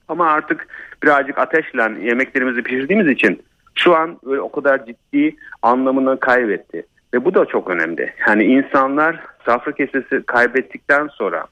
Ama 0.07 0.31
artık 0.31 0.67
birazcık 1.03 1.37
ateşle 1.37 2.07
yemeklerimizi 2.07 2.63
pişirdiğimiz 2.63 3.07
için 3.07 3.41
şu 3.75 3.95
an 3.95 4.19
öyle 4.25 4.41
o 4.41 4.51
kadar 4.51 4.85
ciddi 4.85 5.35
anlamını 5.61 6.19
kaybetti. 6.19 6.85
Ve 7.13 7.25
bu 7.25 7.33
da 7.33 7.45
çok 7.45 7.69
önemli. 7.69 8.13
Yani 8.27 8.43
insanlar 8.43 9.19
safra 9.45 9.71
kesesi 9.71 10.23
kaybettikten 10.25 11.07
sonra 11.07 11.45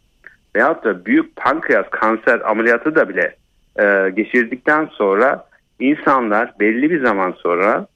veyahut 0.56 0.84
da 0.84 1.06
büyük 1.06 1.36
pankreas 1.36 1.90
kanser 1.90 2.50
ameliyatı 2.50 2.96
da 2.96 3.10
bile 3.10 3.36
e, 3.80 4.10
geçirdikten 4.10 4.86
sonra 4.86 5.46
insanlar 5.80 6.54
belli 6.60 6.90
bir 6.90 7.04
zaman 7.04 7.32
sonra 7.32 7.88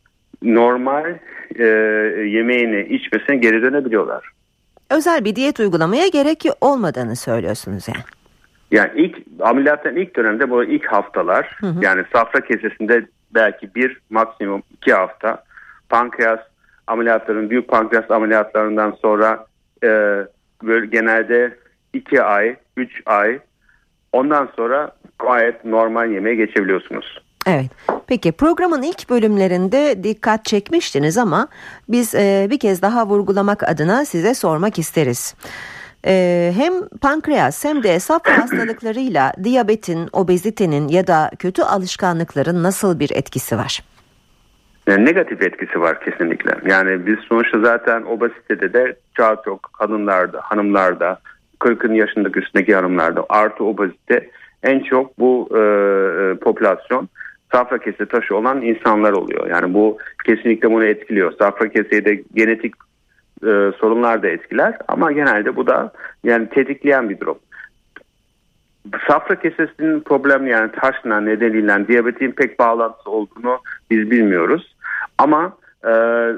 normal 0.42 1.16
e, 1.60 1.66
yemeğini 2.28 2.82
içmesine 2.96 3.36
geri 3.36 3.62
dönebiliyorlar. 3.62 4.30
Özel 4.92 5.26
bir 5.26 5.36
diyet 5.36 5.60
uygulamaya 5.60 6.08
gerek 6.08 6.46
olmadığını 6.62 7.16
söylüyorsunuz 7.16 7.88
yani. 7.88 8.04
Yani 8.72 8.92
ilk 8.96 9.18
ameliyattan 9.40 9.96
ilk 9.96 10.16
dönemde 10.16 10.50
bu 10.50 10.64
ilk 10.64 10.86
haftalar 10.86 11.58
hı 11.60 11.68
hı. 11.68 11.80
yani 11.82 12.04
safra 12.14 12.42
kesesinde 12.42 13.06
belki 13.36 13.76
bir 13.76 13.98
maksimum 14.10 14.64
iki 14.74 14.94
hafta 14.94 15.44
pankreas 15.90 16.40
ameliyatların 16.88 17.50
büyük 17.50 17.68
pankreas 17.68 18.12
ameliyatlarından 18.12 18.98
sonra 19.02 19.46
e, 19.84 19.88
böyle 20.64 20.86
genelde 20.86 21.58
iki 21.94 22.22
ay, 22.24 22.56
üç 22.78 23.02
ay 23.06 23.40
ondan 24.12 24.50
sonra 24.56 24.92
gayet 25.20 25.66
normal 25.66 26.12
yemeğe 26.12 26.36
geçebiliyorsunuz. 26.36 27.24
Evet. 27.48 27.66
Peki 28.08 28.32
programın 28.32 28.82
ilk 28.82 29.10
bölümlerinde 29.10 30.04
dikkat 30.04 30.46
çekmiştiniz 30.46 31.18
ama 31.18 31.48
biz 31.90 32.16
e, 32.16 32.48
bir 32.50 32.60
kez 32.60 32.82
daha 32.82 33.08
vurgulamak 33.08 33.70
adına 33.70 34.06
size 34.06 34.34
sormak 34.34 34.80
isteriz. 34.80 35.36
E, 36.06 36.54
hem 36.56 36.88
pankreas 37.02 37.66
hem 37.66 37.84
de 37.84 38.00
safra 38.00 38.38
hastalıklarıyla 38.42 39.34
diyabetin, 39.44 40.10
obezitenin 40.14 40.88
ya 40.88 41.08
da 41.08 41.32
kötü 41.40 41.62
alışkanlıkların 41.62 42.64
nasıl 42.64 43.00
bir 43.00 43.12
etkisi 43.12 43.58
var? 43.58 43.93
Yani 44.88 45.06
negatif 45.06 45.42
etkisi 45.42 45.82
var 45.82 46.00
kesinlikle. 46.00 46.56
Yani 46.66 47.06
biz 47.06 47.20
sonuçta 47.20 47.60
zaten 47.60 48.02
obezitede 48.02 48.74
de 48.74 48.96
çok 49.14 49.44
çok 49.46 49.74
kadınlarda, 49.74 50.42
hanımlarda, 50.44 51.20
40'ın 51.60 51.94
yaşındaki 51.94 52.40
üstündeki 52.40 52.76
hanımlarda 52.76 53.26
artı 53.30 53.64
obezite 53.64 54.30
en 54.64 54.80
çok 54.80 55.20
bu 55.20 55.50
e, 55.52 55.60
e 55.60 56.36
popülasyon 56.36 57.10
safra 57.52 57.78
kese 57.78 58.06
taşı 58.06 58.36
olan 58.36 58.62
insanlar 58.62 59.12
oluyor. 59.12 59.50
Yani 59.50 59.74
bu 59.74 59.98
kesinlikle 60.26 60.72
bunu 60.72 60.86
etkiliyor. 60.86 61.34
Safra 61.40 61.70
keseyi 61.70 62.06
de 62.06 62.24
genetik 62.36 62.74
e, 63.44 63.72
sorunlar 63.80 64.24
da 64.24 64.28
etkiler 64.28 64.78
ama 64.88 65.12
genelde 65.12 65.56
bu 65.56 65.68
da 65.68 65.92
yani 66.24 66.50
tetikleyen 66.50 67.10
bir 67.10 67.20
durum. 67.20 67.38
Safra 69.08 69.40
kesesinin 69.40 70.00
problemi 70.00 70.50
yani 70.50 70.72
taşla 70.72 71.22
nedeniyle 71.22 71.88
diyabetin 71.88 72.32
pek 72.32 72.60
bağlantısı 72.60 73.10
olduğunu 73.10 73.60
biz 73.92 74.12
bilmiyoruz. 74.12 74.73
Ama 75.18 75.58
e, 75.86 75.92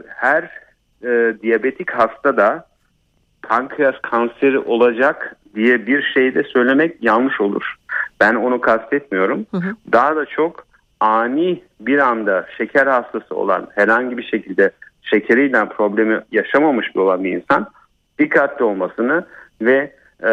her 0.08 0.50
e, 1.04 1.36
diyabetik 1.42 1.92
hasta 1.92 2.38
da 2.38 2.68
pankreas 3.42 3.96
kanseri 4.02 4.60
olacak 4.60 5.36
diye 5.56 5.88
bir 5.88 6.02
şey 6.14 6.36
de 6.36 6.44
söylemek 6.44 7.04
yanlış 7.04 7.42
olur. 7.42 7.76
Ben 8.20 8.36
onu 8.36 8.62
kastetmiyorum. 8.62 9.46
Hı 9.52 9.58
hı. 9.58 9.76
Daha 9.92 10.16
da 10.16 10.26
çok 10.26 10.68
ani 11.00 11.64
bir 11.80 11.98
anda 11.98 12.46
şeker 12.58 12.88
hastası 12.88 13.36
olan 13.36 13.68
herhangi 13.76 14.18
bir 14.18 14.24
şekilde 14.24 14.72
şekeriyle 15.02 15.70
problemi 15.70 16.22
yaşamamış 16.32 16.96
bir 16.96 17.00
olan 17.00 17.24
bir 17.24 17.32
insan 17.32 17.68
dikkatli 18.20 18.66
olmasını 18.66 19.26
ve 19.62 19.94
e, 20.22 20.32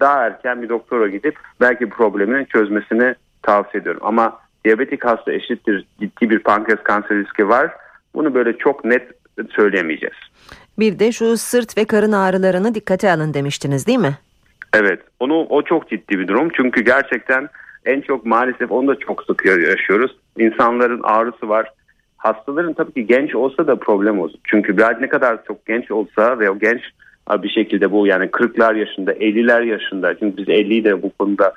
daha 0.00 0.26
erken 0.26 0.62
bir 0.62 0.68
doktora 0.68 1.08
gidip 1.08 1.38
belki 1.60 1.88
problemini 1.88 2.46
çözmesini 2.46 3.14
tavsiye 3.42 3.80
ediyorum. 3.80 4.00
Ama 4.04 4.38
diyabetik 4.64 5.04
hasta 5.04 5.32
eşittir 5.32 5.86
ciddi 6.00 6.30
bir 6.30 6.38
pankreas 6.38 6.82
kanser 6.82 7.18
riski 7.18 7.48
var. 7.48 7.70
Bunu 8.14 8.34
böyle 8.34 8.58
çok 8.58 8.84
net 8.84 9.02
söyleyemeyeceğiz. 9.50 10.16
Bir 10.78 10.98
de 10.98 11.12
şu 11.12 11.36
sırt 11.36 11.78
ve 11.78 11.84
karın 11.84 12.12
ağrılarını 12.12 12.74
dikkate 12.74 13.12
alın 13.12 13.34
demiştiniz 13.34 13.86
değil 13.86 13.98
mi? 13.98 14.18
Evet 14.74 15.00
onu 15.20 15.46
o 15.48 15.62
çok 15.62 15.88
ciddi 15.90 16.18
bir 16.18 16.28
durum 16.28 16.48
çünkü 16.56 16.84
gerçekten 16.84 17.48
en 17.84 18.00
çok 18.00 18.26
maalesef 18.26 18.72
onu 18.72 18.88
da 18.88 18.98
çok 18.98 19.22
sık 19.22 19.44
yaşıyoruz. 19.44 20.16
İnsanların 20.38 21.00
ağrısı 21.02 21.48
var. 21.48 21.72
Hastaların 22.16 22.72
tabii 22.72 22.92
ki 22.92 23.06
genç 23.06 23.34
olsa 23.34 23.66
da 23.66 23.76
problem 23.76 24.20
olur. 24.20 24.34
Çünkü 24.44 24.76
biraz 24.76 25.00
ne 25.00 25.08
kadar 25.08 25.44
çok 25.44 25.66
genç 25.66 25.90
olsa 25.90 26.38
ve 26.38 26.50
o 26.50 26.58
genç 26.58 26.80
bir 27.42 27.48
şekilde 27.48 27.92
bu 27.92 28.06
yani 28.06 28.24
40'lar 28.24 28.78
yaşında 28.78 29.12
50'ler 29.12 29.64
yaşında 29.64 30.18
çünkü 30.18 30.36
biz 30.36 30.48
50'yi 30.48 30.84
de 30.84 31.02
bu 31.02 31.12
konuda 31.18 31.54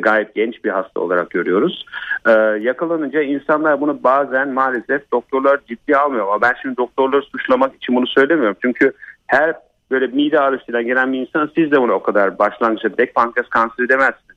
gayet 0.00 0.34
genç 0.34 0.64
bir 0.64 0.70
hasta 0.70 1.00
olarak 1.00 1.30
görüyoruz. 1.30 1.86
Ee, 2.26 2.30
yakalanınca 2.60 3.22
insanlar 3.22 3.80
bunu 3.80 4.02
bazen 4.04 4.48
maalesef 4.48 5.12
doktorlar 5.12 5.60
ciddiye 5.68 5.98
almıyor 5.98 6.26
ama 6.26 6.42
ben 6.42 6.54
şimdi 6.62 6.76
doktorları 6.76 7.22
suçlamak 7.22 7.74
için 7.74 7.96
bunu 7.96 8.06
söylemiyorum. 8.06 8.56
Çünkü 8.62 8.92
her 9.26 9.54
böyle 9.90 10.06
mide 10.06 10.40
ağrısıyla 10.40 10.82
gelen 10.82 11.12
bir 11.12 11.18
insan 11.18 11.50
siz 11.54 11.70
de 11.70 11.80
bunu 11.80 11.92
o 11.92 12.02
kadar 12.02 12.38
başlangıçta 12.38 12.98
dek 12.98 13.14
pankreas 13.14 13.48
kanseri 13.48 13.88
demezsiniz. 13.88 14.36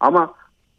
Ama 0.00 0.34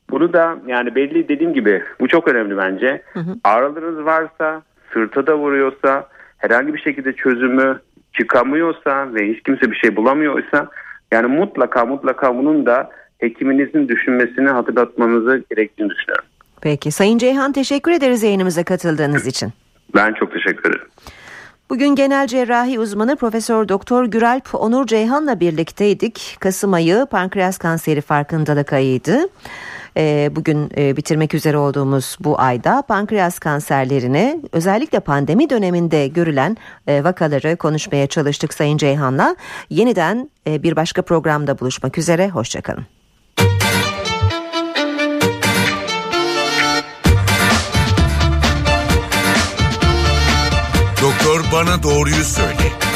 bunu 0.09 0.33
da 0.33 0.57
yani 0.67 0.95
belli 0.95 1.27
dediğim 1.27 1.53
gibi 1.53 1.83
bu 1.99 2.07
çok 2.07 2.27
önemli 2.27 2.57
bence. 2.57 3.01
Hı 3.13 3.19
hı. 3.19 3.35
Ağrılarınız 3.43 4.05
varsa, 4.05 4.61
sırta 4.93 5.27
da 5.27 5.37
vuruyorsa, 5.37 6.07
herhangi 6.37 6.73
bir 6.73 6.79
şekilde 6.79 7.13
çözümü 7.13 7.79
çıkamıyorsa 8.13 9.13
ve 9.13 9.33
hiç 9.33 9.43
kimse 9.43 9.71
bir 9.71 9.75
şey 9.75 9.95
bulamıyorsa 9.95 10.69
yani 11.11 11.27
mutlaka 11.27 11.85
mutlaka 11.85 12.37
bunun 12.37 12.65
da 12.65 12.89
hekiminizin 13.17 13.87
düşünmesini 13.87 14.49
hatırlatmanızı 14.49 15.43
gerektiğini 15.49 15.89
düşünüyorum. 15.89 16.25
Peki 16.61 16.91
Sayın 16.91 17.17
Ceyhan 17.17 17.51
teşekkür 17.51 17.91
ederiz 17.91 18.23
yayınımıza 18.23 18.63
katıldığınız 18.63 19.27
için. 19.27 19.53
Ben 19.95 20.13
çok 20.13 20.33
teşekkür 20.33 20.69
ederim. 20.69 20.87
Bugün 21.69 21.87
genel 21.87 22.27
cerrahi 22.27 22.79
uzmanı 22.79 23.15
Profesör 23.15 23.69
Doktor 23.69 24.05
Güralp 24.05 24.55
Onur 24.55 24.87
Ceyhan'la 24.87 25.39
birlikteydik. 25.39 26.37
Kasım 26.39 26.73
ayı 26.73 27.05
pankreas 27.11 27.57
kanseri 27.57 28.01
farkındalık 28.01 28.73
ayıydı. 28.73 29.17
Ee, 29.97 30.31
bugün 30.35 30.71
e, 30.77 30.97
bitirmek 30.97 31.33
üzere 31.33 31.57
olduğumuz 31.57 32.17
bu 32.19 32.39
ayda 32.39 32.81
pankreas 32.81 33.39
kanserlerini 33.39 34.41
özellikle 34.51 34.99
pandemi 34.99 35.49
döneminde 35.49 36.07
görülen 36.07 36.57
e, 36.87 37.03
vakaları 37.03 37.57
konuşmaya 37.57 38.07
çalıştık 38.07 38.53
Sayın 38.53 38.77
Ceyhan'la. 38.77 39.35
Yeniden 39.69 40.29
e, 40.47 40.63
bir 40.63 40.75
başka 40.75 41.01
programda 41.01 41.59
buluşmak 41.59 41.97
üzere. 41.97 42.29
Hoşçakalın. 42.29 42.85
bana 51.53 51.83
doğruyu 51.83 52.23
söyle. 52.23 52.92